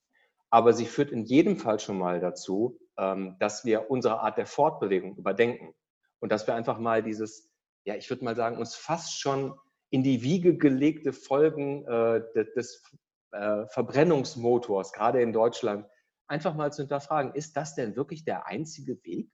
aber 0.50 0.74
sie 0.74 0.86
führt 0.86 1.12
in 1.12 1.24
jedem 1.26 1.58
Fall 1.58 1.80
schon 1.80 1.98
mal 1.98 2.20
dazu, 2.20 2.80
ähm, 2.98 3.36
dass 3.40 3.66
wir 3.66 3.92
unsere 3.92 4.20
Art 4.22 4.38
der 4.38 4.46
Fortbewegung 4.46 5.16
überdenken 5.18 5.74
und 6.20 6.32
dass 6.32 6.48
wir 6.48 6.56
einfach 6.56 6.80
mal 6.80 7.04
dieses, 7.04 7.52
ja, 7.86 7.96
ich 7.96 8.10
würde 8.10 8.24
mal 8.24 8.36
sagen, 8.36 8.58
uns 8.58 8.76
fast 8.76 9.20
schon 9.20 9.54
in 9.90 10.04
die 10.04 10.22
Wiege 10.24 10.58
gelegte 10.58 11.14
Folgen 11.14 11.86
äh, 11.86 12.22
des 12.56 12.84
äh, 13.32 13.66
Verbrennungsmotors, 13.68 14.94
gerade 14.94 15.22
in 15.22 15.34
Deutschland, 15.34 15.86
einfach 16.28 16.56
mal 16.56 16.74
zu 16.74 16.82
hinterfragen, 16.82 17.34
ist 17.34 17.56
das 17.56 17.76
denn 17.76 17.96
wirklich 17.96 18.26
der 18.26 18.48
einzige 18.48 19.02
Weg? 19.04 19.30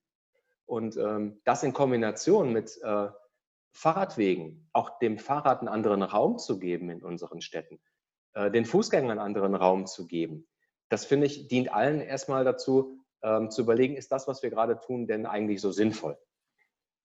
Und 0.65 0.95
ähm, 0.97 1.41
das 1.43 1.63
in 1.63 1.73
Kombination 1.73 2.53
mit 2.53 2.77
äh, 2.83 3.07
Fahrradwegen, 3.71 4.69
auch 4.71 4.99
dem 4.99 5.17
Fahrrad 5.17 5.59
einen 5.59 5.67
anderen 5.67 6.03
Raum 6.03 6.37
zu 6.37 6.59
geben 6.59 6.89
in 6.89 7.03
unseren 7.03 7.41
Städten, 7.41 7.79
den 8.35 8.65
Fußgängern 8.65 9.11
einen 9.11 9.19
anderen 9.19 9.55
Raum 9.55 9.87
zu 9.87 10.05
geben, 10.05 10.47
das 10.89 11.05
finde 11.05 11.27
ich, 11.27 11.47
dient 11.47 11.71
allen 11.73 12.01
erstmal 12.01 12.43
dazu, 12.43 12.99
ähm, 13.23 13.49
zu 13.49 13.61
überlegen, 13.61 13.95
ist 13.95 14.11
das, 14.11 14.27
was 14.27 14.43
wir 14.43 14.49
gerade 14.49 14.79
tun, 14.79 15.07
denn 15.07 15.25
eigentlich 15.25 15.61
so 15.61 15.71
sinnvoll? 15.71 16.17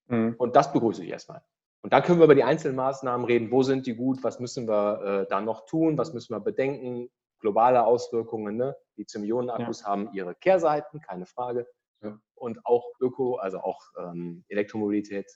Mhm. 0.07 0.35
Und 0.37 0.55
das 0.55 0.73
begrüße 0.73 1.03
ich 1.03 1.09
erstmal. 1.09 1.41
Und 1.81 1.93
dann 1.93 2.03
können 2.03 2.19
wir 2.19 2.25
über 2.25 2.35
die 2.35 2.43
einzelnen 2.43 2.75
Maßnahmen 2.75 3.25
reden. 3.25 3.51
Wo 3.51 3.63
sind 3.63 3.87
die 3.87 3.95
gut? 3.95 4.21
Was 4.23 4.39
müssen 4.39 4.67
wir 4.67 5.01
äh, 5.21 5.27
da 5.29 5.39
noch 5.39 5.65
tun? 5.65 5.97
Was 5.97 6.13
müssen 6.13 6.33
wir 6.33 6.41
bedenken? 6.41 7.09
Globale 7.39 7.85
Auswirkungen. 7.85 8.57
Ne? 8.57 8.75
Die 8.97 9.05
Ionen-Akkus 9.05 9.81
ja. 9.81 9.87
haben 9.87 10.09
ihre 10.13 10.35
Kehrseiten, 10.35 10.99
keine 10.99 11.25
Frage. 11.25 11.67
Ja. 12.01 12.19
Und 12.35 12.65
auch 12.65 12.85
Öko, 12.99 13.35
also 13.35 13.59
auch 13.59 13.81
ähm, 13.97 14.43
Elektromobilität 14.49 15.31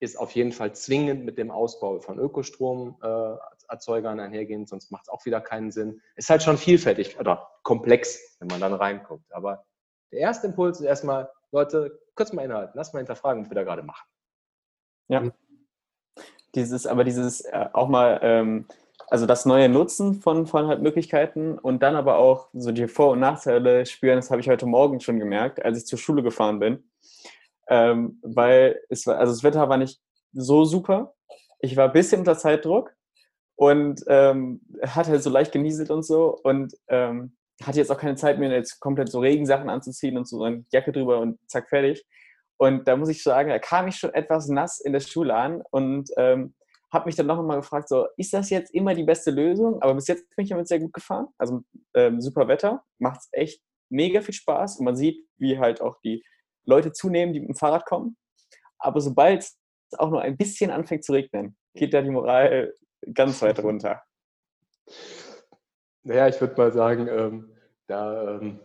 ist 0.00 0.18
auf 0.18 0.32
jeden 0.32 0.52
Fall 0.52 0.74
zwingend 0.74 1.24
mit 1.24 1.38
dem 1.38 1.50
Ausbau 1.50 2.00
von 2.00 2.18
Ökostromerzeugern 3.68 4.20
einhergehend, 4.20 4.68
sonst 4.68 4.90
macht 4.90 5.04
es 5.04 5.08
auch 5.08 5.24
wieder 5.24 5.40
keinen 5.40 5.70
Sinn. 5.70 6.00
Ist 6.16 6.30
halt 6.30 6.42
schon 6.42 6.58
vielfältig 6.58 7.18
oder 7.18 7.48
komplex, 7.62 8.36
wenn 8.40 8.48
man 8.48 8.60
dann 8.60 8.74
reinguckt. 8.74 9.32
Aber 9.32 9.64
der 10.12 10.20
erste 10.20 10.48
Impuls 10.48 10.80
ist 10.80 10.86
erstmal, 10.86 11.30
Leute, 11.52 11.98
kurz 12.14 12.32
mal 12.32 12.44
innehalten, 12.44 12.72
lass 12.74 12.92
mal 12.92 13.00
hinterfragen, 13.00 13.42
was 13.42 13.50
wir 13.50 13.54
da 13.54 13.64
gerade 13.64 13.82
machen. 13.82 14.06
Ja. 15.08 15.30
Dieses, 16.54 16.86
aber 16.86 17.04
dieses 17.04 17.42
äh, 17.42 17.66
auch 17.72 17.88
mal, 17.88 18.18
ähm, 18.22 18.66
also 19.08 19.26
das 19.26 19.46
neue 19.46 19.68
Nutzen 19.68 20.14
von, 20.14 20.46
von 20.46 20.66
halt 20.66 20.82
Möglichkeiten 20.82 21.58
und 21.58 21.82
dann 21.82 21.94
aber 21.94 22.16
auch 22.16 22.48
so 22.52 22.72
die 22.72 22.88
Vor- 22.88 23.12
und 23.12 23.20
Nachteile 23.20 23.86
spüren, 23.86 24.16
das 24.16 24.30
habe 24.30 24.40
ich 24.40 24.48
heute 24.48 24.66
Morgen 24.66 25.00
schon 25.00 25.18
gemerkt, 25.18 25.64
als 25.64 25.78
ich 25.78 25.86
zur 25.86 25.98
Schule 25.98 26.22
gefahren 26.22 26.58
bin 26.58 26.84
ähm, 27.68 28.18
weil 28.22 28.80
es 28.88 29.06
war, 29.06 29.18
also 29.18 29.32
das 29.32 29.42
Wetter 29.42 29.68
war 29.68 29.76
nicht 29.76 30.00
so 30.32 30.64
super. 30.64 31.14
Ich 31.60 31.76
war 31.76 31.86
ein 31.86 31.92
bisschen 31.92 32.20
unter 32.20 32.36
Zeitdruck 32.36 32.94
und 33.58 34.04
ähm, 34.06 34.60
hat 34.86 35.08
halt 35.08 35.20
so 35.20 35.30
leicht 35.30 35.50
genieselt 35.50 35.90
und 35.90 36.04
so 36.04 36.38
und 36.44 36.74
ähm, 36.86 37.36
hatte 37.60 37.78
jetzt 37.78 37.90
auch 37.90 37.98
keine 37.98 38.14
Zeit 38.14 38.38
mehr, 38.38 38.50
jetzt 38.52 38.78
komplett 38.78 39.10
so 39.10 39.18
Regensachen 39.18 39.68
anzuziehen 39.68 40.16
und 40.16 40.28
so 40.28 40.44
eine 40.44 40.64
Jacke 40.72 40.92
drüber 40.92 41.18
und 41.18 41.40
zack, 41.48 41.68
fertig. 41.68 42.06
Und 42.56 42.86
da 42.86 42.96
muss 42.96 43.08
ich 43.08 43.20
sagen, 43.20 43.50
da 43.50 43.58
kam 43.58 43.88
ich 43.88 43.96
schon 43.96 44.14
etwas 44.14 44.46
nass 44.46 44.78
in 44.78 44.92
der 44.92 45.00
Schule 45.00 45.34
an 45.34 45.62
und 45.72 46.08
ähm, 46.16 46.54
habe 46.92 47.06
mich 47.06 47.16
dann 47.16 47.26
noch 47.26 47.40
einmal 47.40 47.56
gefragt, 47.56 47.88
so, 47.88 48.06
ist 48.16 48.32
das 48.32 48.48
jetzt 48.50 48.72
immer 48.72 48.94
die 48.94 49.02
beste 49.02 49.32
Lösung? 49.32 49.82
Aber 49.82 49.94
bis 49.94 50.06
jetzt 50.06 50.24
bin 50.36 50.44
ich 50.44 50.50
damit 50.50 50.68
sehr 50.68 50.78
gut 50.78 50.92
gefahren. 50.92 51.26
Also 51.36 51.62
ähm, 51.94 52.20
super 52.20 52.46
Wetter, 52.46 52.84
macht 53.00 53.22
echt 53.32 53.60
mega 53.90 54.20
viel 54.20 54.34
Spaß 54.34 54.78
und 54.78 54.84
man 54.84 54.96
sieht, 54.96 55.26
wie 55.36 55.58
halt 55.58 55.80
auch 55.80 55.96
die 56.04 56.22
Leute 56.64 56.92
zunehmen, 56.92 57.32
die 57.32 57.40
mit 57.40 57.48
dem 57.48 57.56
Fahrrad 57.56 57.86
kommen. 57.86 58.16
Aber 58.78 59.00
sobald 59.00 59.42
es 59.42 59.58
auch 59.98 60.10
nur 60.10 60.22
ein 60.22 60.36
bisschen 60.36 60.70
anfängt 60.70 61.02
zu 61.02 61.12
regnen, 61.12 61.56
geht 61.74 61.92
da 61.92 62.02
die 62.02 62.10
Moral 62.10 62.72
ganz 63.12 63.40
weit 63.42 63.62
runter. 63.62 64.02
Naja, 66.02 66.28
ich 66.28 66.40
würde 66.40 66.54
mal 66.56 66.72
sagen, 66.72 67.08
ähm, 67.08 67.50
da, 67.86 68.38
ähm, 68.40 68.60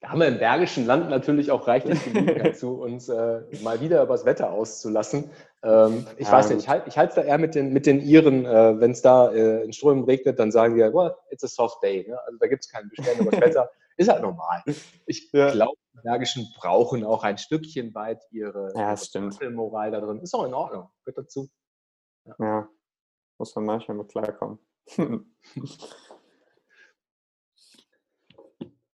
da, 0.00 0.10
haben 0.10 0.20
wir 0.20 0.28
im 0.28 0.38
Bergischen 0.38 0.86
Land 0.86 1.10
natürlich 1.10 1.50
auch 1.50 1.66
reichlich 1.66 2.02
Gelegenheit 2.04 2.56
zu, 2.58 2.80
uns 2.80 3.08
äh, 3.08 3.42
mal 3.62 3.80
wieder 3.80 4.02
über 4.02 4.14
das 4.14 4.24
Wetter 4.24 4.50
auszulassen. 4.50 5.30
Ähm, 5.62 6.06
ich 6.16 6.26
ja, 6.26 6.32
weiß 6.32 6.50
nicht, 6.50 6.60
ich 6.60 6.68
halte 6.68 7.08
es 7.08 7.14
da 7.14 7.22
eher 7.22 7.38
mit 7.38 7.54
den, 7.54 7.72
mit 7.72 7.86
den 7.86 8.00
Iren, 8.00 8.46
äh, 8.46 8.80
wenn 8.80 8.92
es 8.92 9.02
da 9.02 9.30
äh, 9.32 9.62
in 9.64 9.72
Strömen 9.72 10.04
regnet, 10.04 10.38
dann 10.38 10.52
sagen 10.52 10.74
die 10.74 10.80
ja, 10.80 10.92
well, 10.92 11.14
it's 11.30 11.44
a 11.44 11.48
soft 11.48 11.82
day. 11.82 12.06
Ne? 12.08 12.18
Also 12.26 12.38
da 12.38 12.46
gibt 12.46 12.64
es 12.64 12.70
keinen 12.70 12.88
Beschwerden 12.88 13.22
über 13.22 13.30
das 13.30 13.40
Wetter. 13.40 13.70
ist 13.96 14.10
halt 14.10 14.22
normal. 14.22 14.62
Ich 15.06 15.30
ja. 15.32 15.50
glaube, 15.50 15.76
die 15.92 16.00
Bergischen 16.02 16.52
brauchen 16.58 17.04
auch 17.04 17.24
ein 17.24 17.38
Stückchen 17.38 17.94
weit 17.94 18.22
ihre, 18.30 18.72
ja, 18.74 18.94
ihre 18.94 19.50
Moral 19.50 19.90
da 19.90 20.00
drin. 20.00 20.20
Ist 20.20 20.34
auch 20.34 20.44
in 20.44 20.54
Ordnung, 20.54 20.88
gehört 21.04 21.18
dazu. 21.18 21.48
Ja. 22.26 22.34
ja. 22.38 22.68
Muss 23.38 23.54
man 23.56 23.64
manchmal 23.64 23.96
mit 23.96 24.08
klarkommen. 24.08 24.58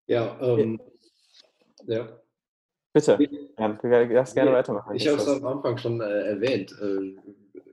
ja, 0.06 0.38
ähm, 0.40 0.80
ja. 1.86 2.20
Bitte, 2.92 3.18
Jan, 3.58 3.78
du 3.80 4.08
darfst 4.14 4.34
gerne 4.34 4.52
weitermachen. 4.52 4.94
Ich 4.96 5.06
habe 5.06 5.18
es 5.18 5.28
am 5.28 5.46
Anfang 5.46 5.78
schon 5.78 6.00
äh, 6.00 6.30
erwähnt. 6.30 6.72
Äh, 6.80 7.16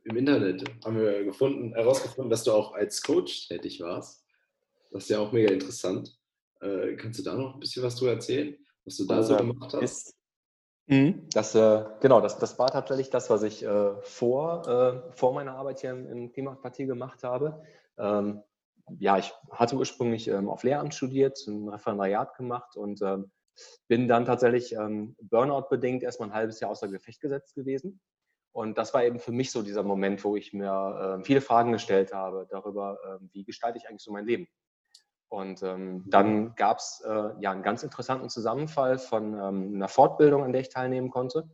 Im 0.04 0.18
Internet 0.18 0.64
haben 0.84 1.00
wir 1.00 1.24
gefunden, 1.24 1.74
herausgefunden, 1.74 2.30
dass 2.30 2.44
du 2.44 2.52
auch 2.52 2.74
als 2.74 3.02
Coach 3.02 3.48
tätig 3.48 3.80
warst. 3.82 4.26
Das 4.92 5.04
ist 5.04 5.10
ja 5.10 5.20
auch 5.20 5.32
mega 5.32 5.52
interessant. 5.52 6.18
Äh, 6.62 6.96
kannst 6.96 7.20
du 7.20 7.24
da 7.24 7.36
noch 7.36 7.56
ein 7.56 7.60
bisschen 7.60 7.84
was 7.84 7.96
drüber 7.96 8.14
erzählen, 8.14 8.56
was 8.86 8.98
du 8.98 9.06
da 9.06 9.24
so 9.24 9.36
gemacht 9.36 9.74
hast? 9.74 10.15
Mhm. 10.88 11.28
Das, 11.34 11.56
äh, 11.56 11.84
genau, 12.00 12.22
das, 12.22 12.38
das 12.38 12.60
war 12.60 12.70
tatsächlich 12.70 13.10
das, 13.10 13.30
was 13.30 13.42
ich 13.44 13.64
äh, 13.64 13.96
vor, 14.02 14.68
äh, 14.68 15.12
vor 15.14 15.34
meiner 15.34 15.56
Arbeit 15.56 15.80
hier 15.80 15.92
im, 15.92 16.08
im 16.08 16.32
Klimaquartier 16.32 16.86
gemacht 16.86 17.24
habe. 17.24 17.64
Ähm, 17.98 18.44
ja, 19.00 19.18
ich 19.18 19.34
hatte 19.50 19.76
ursprünglich 19.78 20.28
ähm, 20.28 20.48
auf 20.48 20.64
Lehramt 20.64 20.94
studiert, 20.94 21.40
ein 21.48 21.70
Referendariat 21.70 22.36
gemacht 22.38 22.76
und 22.78 23.02
ähm, 23.02 23.32
bin 23.88 24.08
dann 24.08 24.26
tatsächlich 24.26 24.74
ähm, 24.74 25.16
Burnout-bedingt 25.22 26.04
erstmal 26.04 26.30
ein 26.30 26.36
halbes 26.36 26.60
Jahr 26.60 26.70
außer 26.70 26.88
Gefecht 26.88 27.22
gesetzt 27.22 27.56
gewesen. 27.56 28.00
Und 28.52 28.78
das 28.78 28.94
war 28.94 29.04
eben 29.04 29.20
für 29.20 29.32
mich 29.32 29.52
so 29.52 29.64
dieser 29.64 29.84
Moment, 29.84 30.24
wo 30.24 30.36
ich 30.36 30.54
mir 30.54 31.18
äh, 31.20 31.24
viele 31.26 31.42
Fragen 31.42 31.72
gestellt 31.72 32.14
habe 32.14 32.48
darüber, 32.50 32.98
äh, 33.04 33.26
wie 33.34 33.44
gestalte 33.44 33.78
ich 33.80 33.90
eigentlich 33.90 34.04
so 34.04 34.12
mein 34.12 34.26
Leben. 34.26 34.48
Und 35.30 35.64
ähm, 35.64 36.04
dann 36.08 36.56
gab 36.56 36.78
es 36.78 37.02
äh, 37.06 37.30
ja 37.40 37.52
einen 37.52 37.64
ganz 37.64 37.84
interessanten 37.84 38.30
Zusammenfall 38.30 39.00
von 39.00 39.34
ähm, 39.34 39.76
einer 39.76 39.88
Fortbildung, 39.88 40.44
an 40.44 40.52
der 40.52 40.62
ich 40.62 40.70
teilnehmen 40.70 41.10
konnte, 41.10 41.50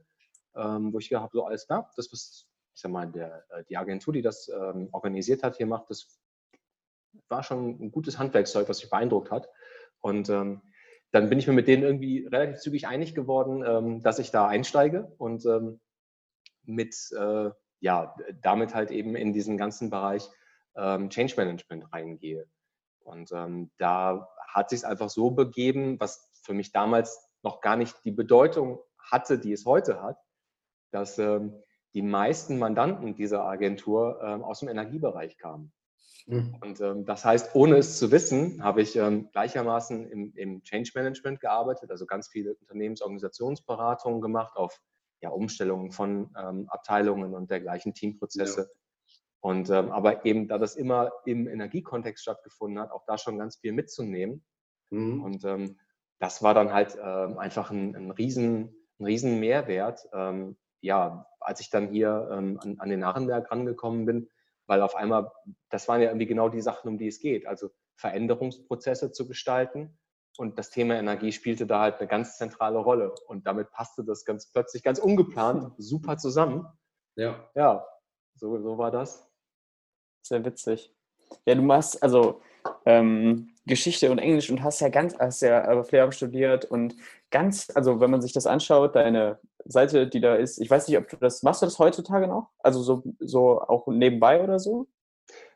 ähm, 0.56 0.94
wo 0.94 1.00
ich 1.00 1.10
gedacht 1.10 1.24
habe, 1.24 1.38
so 1.38 1.46
alles 1.46 1.68
klar, 1.68 1.90
das, 1.96 2.12
was 2.12 2.48
ich 2.74 2.82
sag 2.82 2.92
mal, 2.92 3.10
der, 3.10 3.46
äh, 3.50 3.64
die 3.70 3.78
Agentur, 3.78 4.14
die 4.14 4.22
das 4.22 4.50
ähm, 4.50 4.90
organisiert 4.92 5.44
hat, 5.44 5.58
hier 5.58 5.68
macht, 5.68 5.90
das 5.90 6.20
war 7.28 7.44
schon 7.44 7.82
ein 7.82 7.92
gutes 7.92 8.20
Handwerkszeug, 8.20 8.70
was 8.70 8.82
mich 8.82 8.90
beeindruckt 8.90 9.32
hat. 9.32 9.50
Und 10.00 10.30
ähm, 10.30 10.62
dann 11.12 11.30
bin 11.30 11.40
ich 11.40 11.48
mir 11.48 11.54
mit 11.54 11.68
denen 11.68 11.84
irgendwie 11.84 12.26
relativ 12.28 12.60
zügig 12.60 12.88
einig 12.88 13.16
geworden, 13.16 13.64
ähm, 13.66 14.02
dass 14.02 14.20
ich 14.20 14.32
da 14.32 14.48
einsteige 14.48 15.14
und 15.18 15.46
mit, 16.64 16.96
äh, 17.18 17.50
ja, 17.80 18.16
damit 18.42 18.74
halt 18.76 18.92
eben 18.92 19.16
in 19.16 19.34
diesen 19.34 19.58
ganzen 19.58 19.90
Bereich 19.90 20.30
Change 20.74 21.34
Management 21.36 21.92
reingehe. 21.92 22.48
Und 23.04 23.32
ähm, 23.32 23.72
da 23.78 24.30
hat 24.48 24.70
sich 24.70 24.80
es 24.80 24.84
einfach 24.84 25.10
so 25.10 25.32
begeben, 25.32 26.00
was 26.00 26.30
für 26.44 26.54
mich 26.54 26.72
damals 26.72 27.28
noch 27.44 27.62
gar 27.62 27.76
nicht 27.76 27.96
die 28.06 28.12
Bedeutung 28.12 28.80
hatte, 28.98 29.40
die 29.40 29.54
es 29.54 29.66
heute 29.66 30.02
hat, 30.02 30.18
dass 30.92 31.18
ähm, 31.18 31.54
die 31.94 32.02
meisten 32.02 32.58
Mandanten 32.58 33.16
dieser 33.16 33.46
Agentur 33.46 34.20
ähm, 34.24 34.44
aus 34.44 34.60
dem 34.60 34.70
Energiebereich 34.70 35.38
kamen. 35.38 35.74
Mhm. 36.28 36.56
Und 36.62 36.82
ähm, 36.82 37.06
das 37.06 37.26
heißt, 37.26 37.56
ohne 37.56 37.78
es 37.78 37.98
zu 37.98 38.12
wissen, 38.12 38.64
habe 38.64 38.82
ich 38.82 38.96
ähm, 38.96 39.30
gleichermaßen 39.32 40.08
im, 40.10 40.34
im, 40.36 40.64
Change 40.64 40.92
Management 40.96 41.40
gearbeitet, 41.40 41.92
also 41.92 42.06
ganz 42.06 42.28
viele 42.28 42.56
Unternehmensorganisationsberatungen 42.56 44.22
gemacht 44.22 44.56
auf 44.56 44.80
ja, 45.22 45.30
Umstellungen 45.30 45.92
von 45.92 46.34
ähm, 46.38 46.68
Abteilungen 46.70 47.34
und 47.34 47.50
dergleichen 47.50 47.94
Teamprozesse. 47.94 48.62
Ja. 48.62 48.81
Und 49.42 49.70
ähm, 49.70 49.92
aber 49.92 50.26
eben, 50.26 50.48
da 50.48 50.58
das 50.58 50.76
immer 50.76 51.12
im 51.26 51.48
Energiekontext 51.48 52.24
stattgefunden 52.24 52.80
hat, 52.80 52.92
auch 52.92 53.04
da 53.06 53.18
schon 53.18 53.38
ganz 53.38 53.58
viel 53.58 53.74
mitzunehmen. 53.74 54.46
Mhm. 54.92 55.24
Und 55.24 55.44
ähm, 55.46 55.80
das 56.20 56.44
war 56.44 56.54
dann 56.54 56.72
halt 56.72 56.98
ähm, 57.04 57.38
einfach 57.40 57.72
ein, 57.72 57.96
ein, 57.96 58.12
riesen, 58.12 58.76
ein 59.00 59.06
riesen 59.06 59.40
Mehrwert. 59.40 60.08
ja, 60.84 61.28
als 61.40 61.60
ich 61.60 61.70
dann 61.70 61.90
hier 61.90 62.12
an, 62.12 62.78
an 62.80 62.90
den 62.90 63.00
Narrenberg 63.00 63.52
rangekommen 63.52 64.06
bin, 64.06 64.30
weil 64.68 64.82
auf 64.82 64.96
einmal, 64.96 65.32
das 65.70 65.88
waren 65.88 66.02
ja 66.02 66.10
irgendwie 66.10 66.28
genau 66.28 66.50
die 66.50 66.62
Sachen, 66.62 66.88
um 66.88 66.98
die 66.98 67.08
es 67.08 67.20
geht. 67.20 67.46
Also 67.46 67.70
Veränderungsprozesse 67.96 69.12
zu 69.12 69.28
gestalten. 69.28 69.98
Und 70.38 70.58
das 70.58 70.70
Thema 70.70 70.96
Energie 70.96 71.32
spielte 71.32 71.68
da 71.68 71.82
halt 71.82 72.00
eine 72.00 72.08
ganz 72.08 72.38
zentrale 72.38 72.80
Rolle. 72.80 73.14
Und 73.28 73.46
damit 73.48 73.72
passte 73.72 74.04
das 74.04 74.26
ganz 74.26 74.52
plötzlich, 74.52 74.84
ganz 74.84 75.00
ungeplant, 75.00 75.74
super 75.78 76.18
zusammen. 76.18 76.68
Ja. 77.16 77.50
Ja, 77.54 77.86
so, 78.36 78.60
so 78.62 78.78
war 78.78 78.92
das. 78.92 79.31
Sehr 80.22 80.44
witzig. 80.46 80.94
Ja, 81.46 81.56
du 81.56 81.62
machst 81.62 82.02
also 82.04 82.42
ähm, 82.86 83.52
Geschichte 83.66 84.12
und 84.12 84.20
Englisch 84.20 84.50
und 84.50 84.64
hast 84.64 84.82
ja 84.82 84.90
ganz, 84.90 85.18
hast 85.18 85.42
ja 85.42 85.72
Lehramt 85.92 86.16
studiert 86.16 86.66
und 86.66 86.96
ganz, 87.30 87.72
also 87.74 88.00
wenn 88.00 88.12
man 88.12 88.22
sich 88.22 88.34
das 88.34 88.48
anschaut, 88.48 88.96
deine 88.96 89.40
Seite, 89.66 90.08
die 90.08 90.20
da 90.20 90.36
ist, 90.36 90.60
ich 90.60 90.70
weiß 90.70 90.88
nicht, 90.88 90.98
ob 90.98 91.08
du 91.08 91.18
das, 91.18 91.44
machst 91.44 91.62
du 91.62 91.66
das 91.66 91.80
heutzutage 91.80 92.28
noch? 92.28 92.50
Also 92.60 92.82
so, 92.82 93.04
so 93.20 93.62
auch 93.62 93.88
nebenbei 93.88 94.44
oder 94.44 94.60
so? 94.60 94.88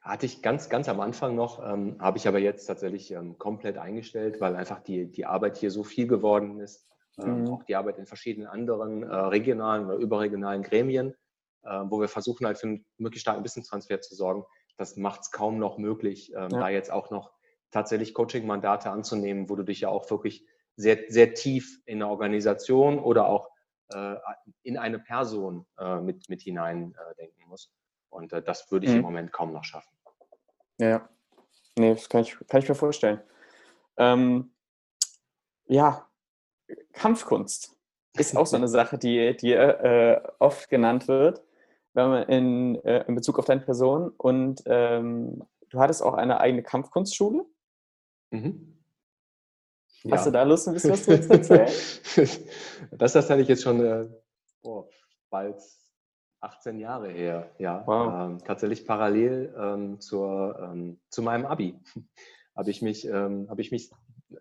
Hatte 0.02 0.28
ich 0.28 0.42
ganz, 0.42 0.70
ganz 0.70 0.88
am 0.88 1.00
Anfang 1.00 1.36
noch, 1.36 1.60
ähm, 1.66 1.98
habe 2.00 2.18
ich 2.18 2.28
aber 2.28 2.40
jetzt 2.40 2.66
tatsächlich 2.66 3.12
ähm, 3.12 3.38
komplett 3.38 3.78
eingestellt, 3.78 4.40
weil 4.40 4.56
einfach 4.56 4.80
die, 4.82 5.12
die 5.12 5.26
Arbeit 5.26 5.58
hier 5.58 5.72
so 5.72 5.84
viel 5.84 6.08
geworden 6.08 6.60
ist. 6.60 6.88
Ähm, 7.18 7.42
mhm. 7.42 7.50
Auch 7.50 7.64
die 7.64 7.76
Arbeit 7.76 7.98
in 7.98 8.06
verschiedenen 8.06 8.48
anderen 8.48 9.04
äh, 9.04 9.16
regionalen 9.16 9.86
oder 9.86 9.96
überregionalen 9.96 10.62
Gremien, 10.62 11.16
äh, 11.64 11.82
wo 11.86 12.00
wir 12.00 12.08
versuchen 12.08 12.46
halt 12.46 12.60
für 12.60 12.68
einen 12.68 12.86
möglichst 12.98 13.24
starken 13.24 13.44
Wissenstransfer 13.44 14.00
zu 14.02 14.16
sorgen. 14.16 14.46
Das 14.78 14.98
macht 14.98 15.22
es 15.22 15.32
kaum 15.32 15.60
noch 15.60 15.78
möglich, 15.78 16.34
ähm, 16.34 16.50
ja. 16.52 16.60
da 16.60 16.70
jetzt 16.70 16.92
auch 16.92 17.10
noch 17.12 17.32
tatsächlich 17.72 18.14
Coaching-Mandate 18.14 18.90
anzunehmen, 18.90 19.50
wo 19.50 19.56
du 19.56 19.64
dich 19.64 19.82
ja 19.82 19.90
auch 19.90 20.10
wirklich 20.10 20.46
sehr, 20.76 21.00
sehr 21.08 21.34
tief 21.34 21.82
in 21.86 22.02
eine 22.02 22.10
Organisation 22.10 23.00
oder 23.00 23.28
auch 23.28 23.50
äh, 23.90 24.16
in 24.64 24.78
eine 24.78 25.00
Person 25.00 25.66
äh, 25.78 26.00
mit, 26.00 26.30
mit 26.30 26.42
hinein 26.42 26.96
äh, 26.96 27.16
denken 27.16 27.48
muss. 27.48 27.72
Und 28.10 28.34
äh, 28.34 28.42
das 28.42 28.72
würde 28.72 28.86
ich 28.86 28.92
mhm. 28.92 28.98
im 28.98 29.04
Moment 29.04 29.32
kaum 29.32 29.54
noch 29.54 29.64
schaffen. 29.64 29.96
Ja, 30.78 31.08
nee, 31.78 31.94
das 31.94 32.10
kann 32.10 32.22
ich, 32.22 32.38
kann 32.48 32.62
ich 32.62 32.70
mir 32.70 32.76
vorstellen. 32.76 33.22
Ähm, 33.98 34.52
ja, 35.68 36.08
Kampfkunst 36.94 37.78
ist 38.18 38.36
auch 38.36 38.48
so 38.48 38.58
eine 38.58 38.68
Sache, 38.70 38.98
die, 38.98 39.36
die 39.38 39.54
äh, 39.54 40.22
oft 40.40 40.70
genannt 40.70 41.08
wird, 41.08 41.44
in, 41.96 42.76
äh, 42.84 43.06
in 43.08 43.16
Bezug 43.16 43.40
auf 43.40 43.46
deine 43.46 43.62
Person. 43.62 44.10
Und 44.18 44.62
ähm, 44.66 45.44
du 45.70 45.80
hattest 45.80 46.04
auch 46.04 46.14
eine 46.14 46.40
eigene 46.40 46.64
Kampfkunstschule. 46.64 47.46
Mhm. 48.32 48.76
Hast 50.12 50.26
ja. 50.26 50.32
du 50.32 50.32
da 50.32 50.44
Lust, 50.44 50.68
ein 50.68 50.74
bisschen 50.74 50.92
was 50.92 51.04
zu 51.04 51.12
erzählen? 51.12 51.66
das 52.92 53.10
ist 53.10 53.14
tatsächlich 53.14 53.48
jetzt 53.48 53.64
schon 53.64 53.84
äh, 53.84 54.08
oh, 54.62 54.88
bald 55.30 55.60
18 56.42 56.80
Jahre 56.80 57.10
her. 57.10 57.50
Ja, 57.58 57.84
wow. 57.88 58.30
ähm, 58.30 58.40
tatsächlich 58.46 58.86
parallel 58.86 59.54
ähm, 59.58 60.00
zur, 60.00 60.60
ähm, 60.62 61.00
zu 61.10 61.24
meinem 61.24 61.46
Abi 61.46 61.80
habe 62.56 62.70
ich 62.70 62.82
mich 62.82 63.06
ähm, 63.08 63.50
habe 63.50 63.62
ich 63.62 63.72
mich 63.72 63.92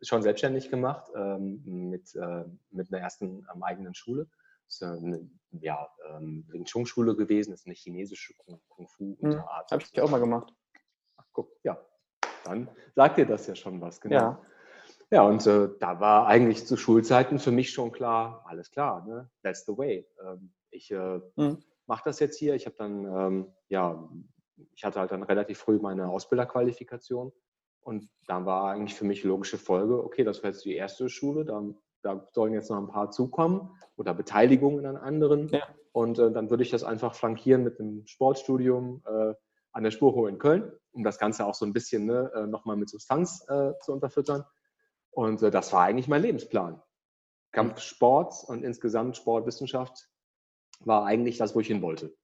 schon 0.03 0.23
selbstständig 0.23 0.71
gemacht 0.71 1.11
ähm, 1.17 1.63
mit 1.65 2.15
äh, 2.15 2.45
mit 2.71 2.93
einer 2.93 3.03
ersten 3.03 3.47
ähm, 3.53 3.63
eigenen 3.63 3.95
Schule. 3.95 4.29
Das 4.67 4.81
ist 4.81 4.83
eine 4.83 5.29
ja, 5.61 5.89
ähm, 6.09 6.45
Wing 6.49 6.65
Chun 6.65 6.87
Schule 6.87 7.15
gewesen. 7.15 7.51
Das 7.51 7.61
ist 7.61 7.67
eine 7.67 7.75
chinesische 7.75 8.35
Kung, 8.35 8.61
Kung 8.69 8.89
Fu 8.89 9.17
Unterart. 9.21 9.71
Hm, 9.71 9.75
habe 9.75 9.83
ich 9.83 10.01
auch 10.01 10.11
mal 10.11 10.21
gemacht. 10.21 10.53
Ach, 11.17 11.27
guck, 11.33 11.53
ja, 11.63 11.79
dann 12.45 12.69
sagt 12.95 13.19
dir 13.19 13.27
das 13.27 13.47
ja 13.47 13.55
schon 13.55 13.81
was, 13.81 14.01
genau. 14.01 14.17
Ja. 14.17 14.47
Ja, 15.11 15.23
und 15.23 15.47
äh, 15.47 15.69
da 15.79 16.01
war 16.01 16.27
eigentlich 16.27 16.67
zu 16.67 16.77
Schulzeiten 16.77 17.39
für 17.39 17.53
mich 17.53 17.71
schon 17.71 17.93
klar, 17.93 18.45
alles 18.47 18.71
klar, 18.71 19.07
ne? 19.07 19.31
that's 19.43 19.65
the 19.65 19.77
way. 19.77 20.07
Ähm, 20.25 20.53
ich 20.71 20.91
äh, 20.91 21.21
mhm. 21.37 21.63
mache 21.87 22.03
das 22.05 22.19
jetzt 22.19 22.37
hier. 22.37 22.55
Ich 22.55 22.67
habe 22.67 22.77
dann, 22.77 23.05
ähm, 23.05 23.53
ja, 23.69 24.09
ich 24.75 24.85
hatte 24.85 25.01
halt 25.01 25.13
dann 25.13 25.23
relativ 25.23 25.59
früh 25.59 25.79
meine 25.79 26.09
Ausbilderqualifikation 26.09 27.33
und 27.81 28.09
dann 28.27 28.47
war 28.47 28.73
eigentlich 28.73 28.95
für 28.95 29.05
mich 29.05 29.23
logische 29.25 29.59
Folge, 29.59 30.03
okay, 30.03 30.25
das 30.25 30.39
wäre 30.39 30.53
jetzt 30.53 30.65
die 30.65 30.75
erste 30.75 31.09
Schule, 31.09 31.45
dann, 31.45 31.77
da 32.05 32.29
sollen 32.33 32.53
jetzt 32.53 32.71
noch 32.71 32.79
ein 32.79 32.89
paar 32.89 33.11
zukommen 33.11 33.71
oder 33.97 34.15
Beteiligungen 34.15 34.87
an 34.87 34.97
anderen. 34.97 35.49
Ja. 35.49 35.67
Und 35.93 36.19
äh, 36.19 36.31
dann 36.31 36.51
würde 36.51 36.63
ich 36.63 36.71
das 36.71 36.85
einfach 36.85 37.15
flankieren 37.15 37.65
mit 37.65 37.81
einem 37.81 38.07
Sportstudium 38.07 39.03
äh, 39.07 39.35
an 39.73 39.85
der 39.85 39.91
Spurhohe 39.91 40.29
in 40.29 40.39
Köln, 40.39 40.71
um 40.93 41.03
das 41.03 41.19
Ganze 41.19 41.47
auch 41.47 41.55
so 41.55 41.65
ein 41.65 41.73
bisschen 41.73 42.05
ne, 42.05 42.31
äh, 42.35 42.47
nochmal 42.47 42.77
mit 42.77 42.91
Substanz 42.91 43.47
äh, 43.49 43.73
zu 43.81 43.93
unterfüttern. 43.93 44.45
Und 45.11 45.43
äh, 45.43 45.51
das 45.51 45.73
war 45.73 45.83
eigentlich 45.83 46.09
mein 46.09 46.23
Lebensplan. 46.23 46.83
Kampfsport 47.53 48.35
und 48.47 48.65
insgesamt 48.65 49.17
Sportwissenschaft 49.17 50.09
war 50.81 51.07
eigentlich 51.07 51.39
das, 51.39 51.55
wo 51.55 51.61
ich 51.61 51.69
hin 51.69 51.83
wollte. 51.83 52.15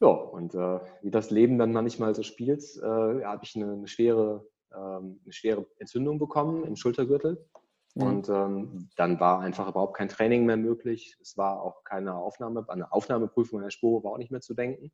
Ja, 0.00 0.08
und 0.08 0.54
wie 0.54 1.10
das 1.10 1.30
Leben 1.30 1.58
dann 1.58 1.74
manchmal 1.74 2.14
so 2.14 2.22
spielt, 2.22 2.62
habe 2.82 3.40
ich 3.42 3.54
eine, 3.54 3.72
eine 3.72 3.86
schwere, 3.86 4.48
ähm, 4.72 5.20
eine 5.22 5.32
schwere 5.34 5.66
Entzündung 5.76 6.18
bekommen 6.18 6.64
im 6.64 6.74
Schultergürtel. 6.76 7.46
Mhm. 7.94 8.02
Und 8.02 8.28
ähm, 8.28 8.88
dann 8.96 9.20
war 9.20 9.40
einfach 9.40 9.68
überhaupt 9.68 9.96
kein 9.96 10.08
Training 10.08 10.46
mehr 10.46 10.56
möglich. 10.56 11.16
Es 11.20 11.36
war 11.36 11.62
auch 11.62 11.84
keine 11.84 12.14
Aufnahme, 12.14 12.64
eine 12.68 12.92
Aufnahmeprüfung 12.92 13.58
an 13.58 13.64
der 13.64 13.70
Spur 13.70 14.04
war 14.04 14.12
auch 14.12 14.18
nicht 14.18 14.30
mehr 14.30 14.40
zu 14.40 14.54
denken. 14.54 14.92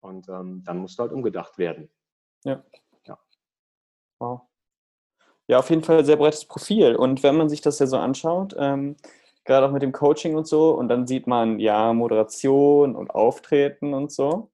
Und 0.00 0.28
ähm, 0.28 0.62
dann 0.64 0.78
musste 0.78 1.02
halt 1.02 1.12
umgedacht 1.12 1.58
werden. 1.58 1.90
Ja. 2.44 2.62
Ja. 3.06 3.18
Wow. 4.20 4.42
ja, 5.46 5.58
auf 5.58 5.70
jeden 5.70 5.82
Fall 5.82 5.98
ein 5.98 6.04
sehr 6.04 6.16
breites 6.16 6.44
Profil. 6.44 6.96
Und 6.96 7.22
wenn 7.22 7.36
man 7.36 7.48
sich 7.48 7.60
das 7.60 7.78
ja 7.78 7.86
so 7.86 7.96
anschaut, 7.96 8.54
ähm, 8.58 8.96
gerade 9.44 9.66
auch 9.66 9.72
mit 9.72 9.82
dem 9.82 9.92
Coaching 9.92 10.36
und 10.36 10.46
so, 10.46 10.72
und 10.72 10.88
dann 10.88 11.06
sieht 11.06 11.26
man 11.26 11.58
ja 11.58 11.92
Moderation 11.92 12.94
und 12.94 13.10
Auftreten 13.10 13.94
und 13.94 14.12
so. 14.12 14.50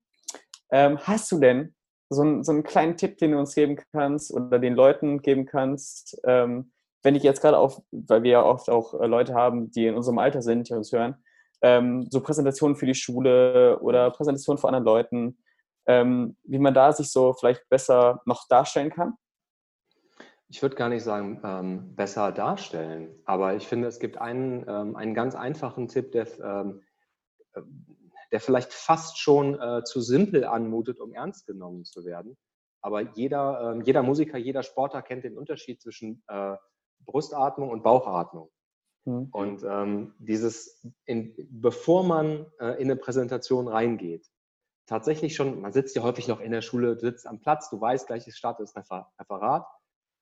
Ähm, 0.70 0.98
hast 0.98 1.30
du 1.32 1.38
denn 1.38 1.74
so, 2.10 2.22
ein, 2.22 2.44
so 2.44 2.52
einen 2.52 2.62
kleinen 2.62 2.96
Tipp, 2.96 3.18
den 3.18 3.32
du 3.32 3.38
uns 3.38 3.54
geben 3.54 3.76
kannst 3.92 4.32
oder 4.32 4.58
den 4.58 4.74
Leuten 4.74 5.20
geben 5.20 5.46
kannst, 5.46 6.20
ähm, 6.24 6.72
wenn 7.04 7.14
ich 7.14 7.22
jetzt 7.22 7.42
gerade 7.42 7.58
auch, 7.58 7.82
weil 7.92 8.22
wir 8.22 8.30
ja 8.30 8.42
oft 8.42 8.68
auch 8.70 8.94
äh, 8.94 9.06
Leute 9.06 9.34
haben, 9.34 9.70
die 9.70 9.86
in 9.86 9.94
unserem 9.94 10.18
Alter 10.18 10.42
sind, 10.42 10.68
die 10.68 10.72
uns 10.72 10.90
hören, 10.90 11.22
ähm, 11.62 12.08
so 12.10 12.20
Präsentationen 12.20 12.76
für 12.76 12.86
die 12.86 12.94
Schule 12.94 13.78
oder 13.80 14.10
Präsentationen 14.10 14.58
vor 14.58 14.70
anderen 14.70 14.86
Leuten, 14.86 15.38
ähm, 15.86 16.36
wie 16.44 16.58
man 16.58 16.74
da 16.74 16.92
sich 16.92 17.12
so 17.12 17.34
vielleicht 17.34 17.68
besser 17.68 18.22
noch 18.24 18.48
darstellen 18.48 18.90
kann? 18.90 19.14
Ich 20.48 20.62
würde 20.62 20.76
gar 20.76 20.88
nicht 20.88 21.04
sagen, 21.04 21.40
ähm, 21.44 21.94
besser 21.94 22.32
darstellen, 22.32 23.14
aber 23.26 23.54
ich 23.54 23.66
finde, 23.66 23.86
es 23.88 23.98
gibt 23.98 24.18
einen, 24.18 24.64
ähm, 24.66 24.96
einen 24.96 25.14
ganz 25.14 25.34
einfachen 25.34 25.88
Tipp, 25.88 26.12
der, 26.12 26.26
ähm, 26.40 26.82
äh, 27.52 27.60
der 28.32 28.40
vielleicht 28.40 28.72
fast 28.72 29.18
schon 29.18 29.60
äh, 29.60 29.84
zu 29.84 30.00
simpel 30.00 30.44
anmutet, 30.44 31.00
um 31.00 31.12
ernst 31.12 31.46
genommen 31.46 31.84
zu 31.84 32.04
werden. 32.04 32.36
Aber 32.80 33.00
jeder, 33.14 33.72
ähm, 33.72 33.82
jeder 33.82 34.02
Musiker, 34.02 34.38
jeder 34.38 34.62
Sportler 34.62 35.02
kennt 35.02 35.24
den 35.24 35.36
Unterschied 35.36 35.80
zwischen 35.80 36.22
äh, 36.28 36.56
Brustatmung 37.04 37.70
und 37.70 37.82
Bauchatmung. 37.82 38.50
Mhm. 39.04 39.28
Und 39.32 39.64
ähm, 39.64 40.14
dieses, 40.18 40.86
in, 41.04 41.34
bevor 41.50 42.04
man 42.04 42.46
äh, 42.58 42.80
in 42.80 42.90
eine 42.90 42.96
Präsentation 42.96 43.68
reingeht, 43.68 44.30
tatsächlich 44.86 45.34
schon, 45.34 45.60
man 45.60 45.72
sitzt 45.72 45.96
ja 45.96 46.02
häufig 46.02 46.28
noch 46.28 46.40
in 46.40 46.52
der 46.52 46.62
Schule, 46.62 46.94
du 46.94 47.00
sitzt 47.00 47.26
am 47.26 47.40
Platz, 47.40 47.70
du 47.70 47.80
weißt 47.80 48.06
gleich, 48.06 48.26
es 48.26 48.36
startet 48.36 48.68
das 48.74 48.76
Referat 49.18 49.66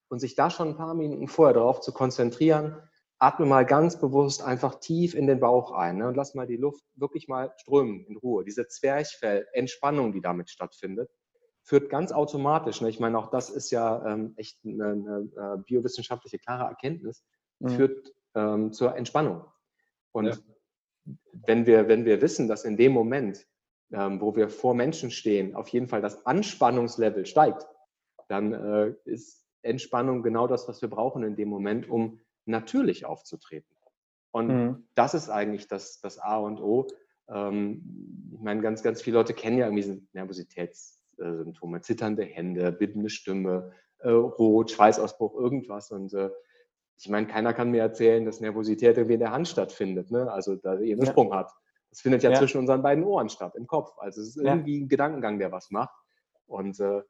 und 0.08 0.20
sich 0.20 0.34
da 0.34 0.50
schon 0.50 0.68
ein 0.68 0.76
paar 0.76 0.94
Minuten 0.94 1.28
vorher 1.28 1.54
darauf 1.54 1.80
zu 1.80 1.92
konzentrieren, 1.92 2.76
atme 3.18 3.46
mal 3.46 3.64
ganz 3.64 4.00
bewusst 4.00 4.42
einfach 4.42 4.80
tief 4.80 5.14
in 5.14 5.28
den 5.28 5.38
Bauch 5.38 5.70
ein 5.70 5.98
ne, 5.98 6.08
und 6.08 6.16
lass 6.16 6.34
mal 6.34 6.46
die 6.46 6.56
Luft 6.56 6.82
wirklich 6.96 7.28
mal 7.28 7.52
strömen 7.56 8.04
in 8.06 8.16
Ruhe. 8.16 8.44
Diese 8.44 8.66
Zwerchfell-Entspannung, 8.66 10.12
die 10.12 10.20
damit 10.20 10.50
stattfindet, 10.50 11.08
führt 11.62 11.90
ganz 11.90 12.12
automatisch, 12.12 12.80
ne, 12.80 12.88
ich 12.88 13.00
meine, 13.00 13.18
auch 13.18 13.30
das 13.30 13.50
ist 13.50 13.70
ja 13.70 14.04
ähm, 14.06 14.34
echt 14.36 14.58
eine, 14.64 14.84
eine, 14.84 15.28
äh, 15.36 15.62
biowissenschaftliche 15.64 16.38
klare 16.38 16.68
Erkenntnis, 16.68 17.24
mhm. 17.60 17.68
führt 17.68 18.12
ähm, 18.34 18.72
zur 18.72 18.96
Entspannung. 18.96 19.44
Und 20.12 20.26
ja. 20.26 20.36
wenn, 21.32 21.66
wir, 21.66 21.88
wenn 21.88 22.04
wir 22.04 22.20
wissen, 22.20 22.48
dass 22.48 22.64
in 22.64 22.76
dem 22.76 22.92
Moment, 22.92 23.46
ähm, 23.92 24.20
wo 24.20 24.34
wir 24.34 24.48
vor 24.48 24.74
Menschen 24.74 25.10
stehen, 25.10 25.54
auf 25.54 25.68
jeden 25.68 25.88
Fall 25.88 26.02
das 26.02 26.26
Anspannungslevel 26.26 27.26
steigt, 27.26 27.66
dann 28.28 28.52
äh, 28.52 28.94
ist 29.04 29.46
Entspannung 29.62 30.22
genau 30.22 30.46
das, 30.46 30.66
was 30.68 30.82
wir 30.82 30.90
brauchen 30.90 31.22
in 31.22 31.36
dem 31.36 31.48
Moment, 31.48 31.88
um 31.88 32.20
natürlich 32.44 33.04
aufzutreten. 33.04 33.72
Und 34.32 34.48
mhm. 34.48 34.88
das 34.94 35.14
ist 35.14 35.28
eigentlich 35.28 35.68
das, 35.68 36.00
das 36.00 36.18
A 36.18 36.38
und 36.38 36.60
O. 36.60 36.88
Ähm, 37.28 38.30
ich 38.32 38.40
meine, 38.40 38.62
ganz, 38.62 38.82
ganz 38.82 39.02
viele 39.02 39.18
Leute 39.18 39.34
kennen 39.34 39.58
ja 39.58 39.66
irgendwie 39.66 39.82
Nervositätssymptome, 41.22 41.80
zitternde 41.80 42.24
Hände, 42.24 42.72
bittende 42.72 43.10
Stimme, 43.10 43.72
äh, 43.98 44.10
Rot, 44.10 44.70
Schweißausbruch, 44.70 45.34
irgendwas. 45.34 45.90
Und 45.90 46.12
äh, 46.14 46.30
ich 46.98 47.08
meine, 47.08 47.26
keiner 47.26 47.52
kann 47.54 47.70
mir 47.70 47.82
erzählen, 47.82 48.24
dass 48.24 48.40
Nervosität 48.40 48.96
irgendwie 48.96 49.14
in 49.14 49.20
der 49.20 49.32
Hand 49.32 49.48
stattfindet, 49.48 50.10
ne? 50.10 50.30
also 50.30 50.56
da 50.56 50.74
ihr 50.74 50.94
einen 50.94 51.04
ja. 51.04 51.10
Sprung 51.10 51.34
hat. 51.34 51.50
Das 51.90 52.00
findet 52.00 52.22
ja, 52.22 52.30
ja, 52.30 52.38
zwischen 52.38 52.58
unseren 52.58 52.82
beiden 52.82 53.04
Ohren 53.04 53.28
statt, 53.28 53.54
im 53.54 53.66
Kopf. 53.66 53.92
Also 53.98 54.22
es 54.22 54.28
ist 54.28 54.36
irgendwie 54.36 54.78
ja. 54.78 54.84
ein 54.84 54.88
Gedankengang, 54.88 55.38
der 55.38 55.52
was 55.52 55.70
macht. 55.70 55.94
Und 56.46 56.80
äh, 56.80 57.02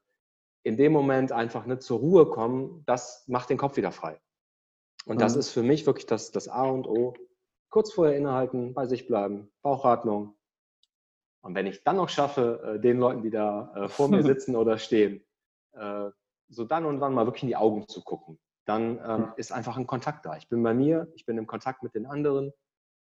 in 0.63 0.77
dem 0.77 0.91
Moment 0.91 1.31
einfach 1.31 1.65
nicht 1.65 1.83
zur 1.83 1.99
Ruhe 1.99 2.29
kommen, 2.29 2.83
das 2.85 3.23
macht 3.27 3.49
den 3.49 3.57
Kopf 3.57 3.77
wieder 3.77 3.91
frei. 3.91 4.19
Und 5.05 5.17
mhm. 5.17 5.19
das 5.19 5.35
ist 5.35 5.51
für 5.51 5.63
mich 5.63 5.85
wirklich 5.85 6.05
das, 6.05 6.31
das 6.31 6.47
A 6.47 6.63
und 6.63 6.87
O. 6.87 7.13
Kurz 7.69 7.91
vorher 7.93 8.17
innehalten, 8.17 8.73
bei 8.73 8.85
sich 8.85 9.07
bleiben, 9.07 9.51
Bauchatmung. 9.61 10.35
Und 11.43 11.55
wenn 11.55 11.67
ich 11.67 11.83
dann 11.83 11.97
noch 11.97 12.09
schaffe, 12.09 12.75
äh, 12.75 12.79
den 12.79 12.99
Leuten, 12.99 13.21
die 13.21 13.29
da 13.29 13.73
äh, 13.75 13.89
vor 13.89 14.07
mir 14.07 14.23
sitzen 14.23 14.55
oder 14.55 14.77
stehen, 14.77 15.23
äh, 15.73 16.09
so 16.49 16.63
dann 16.63 16.85
und 16.85 17.01
wann 17.01 17.13
mal 17.13 17.25
wirklich 17.25 17.43
in 17.43 17.49
die 17.49 17.55
Augen 17.55 17.87
zu 17.87 18.01
gucken, 18.01 18.39
dann 18.65 18.99
ähm, 19.05 19.33
ist 19.35 19.51
einfach 19.51 19.75
ein 19.75 19.87
Kontakt 19.87 20.25
da. 20.25 20.37
Ich 20.37 20.47
bin 20.47 20.63
bei 20.63 20.73
mir, 20.73 21.11
ich 21.15 21.25
bin 21.25 21.37
im 21.37 21.47
Kontakt 21.47 21.83
mit 21.83 21.95
den 21.95 22.05
anderen 22.05 22.53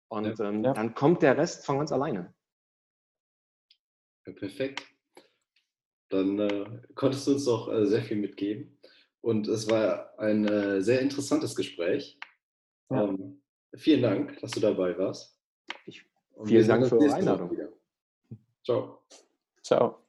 und 0.08 0.40
ähm, 0.40 0.64
ja. 0.64 0.74
dann 0.74 0.94
kommt 0.94 1.22
der 1.22 1.38
Rest 1.38 1.66
von 1.66 1.80
ganz 1.80 1.92
alleine. 1.92 2.34
Ja, 4.26 4.34
perfekt. 4.34 4.86
Dann 6.10 6.40
äh, 6.40 6.82
konntest 6.96 7.28
du 7.28 7.34
uns 7.34 7.46
doch 7.46 7.72
äh, 7.72 7.86
sehr 7.88 8.04
viel 8.04 8.18
mitgeben. 8.18 8.80
Und 9.22 9.50
es 9.50 9.70
war 9.70 10.18
ein 10.18 10.48
äh, 10.48 10.82
sehr 10.82 11.02
interessantes 11.02 11.56
Gespräch. 11.56 12.18
Ja. 12.90 13.04
Ähm, 13.04 13.42
vielen 13.76 14.02
Dank, 14.02 14.40
dass 14.40 14.52
du 14.52 14.62
dabei 14.62 14.98
warst. 14.98 15.38
Ich, 15.86 16.06
vielen 16.46 16.68
Dank 16.68 16.88
für 16.88 16.98
eure 16.98 17.14
Einladung. 17.14 17.79
Ciao. 18.70 19.02
Ciao. 19.64 20.09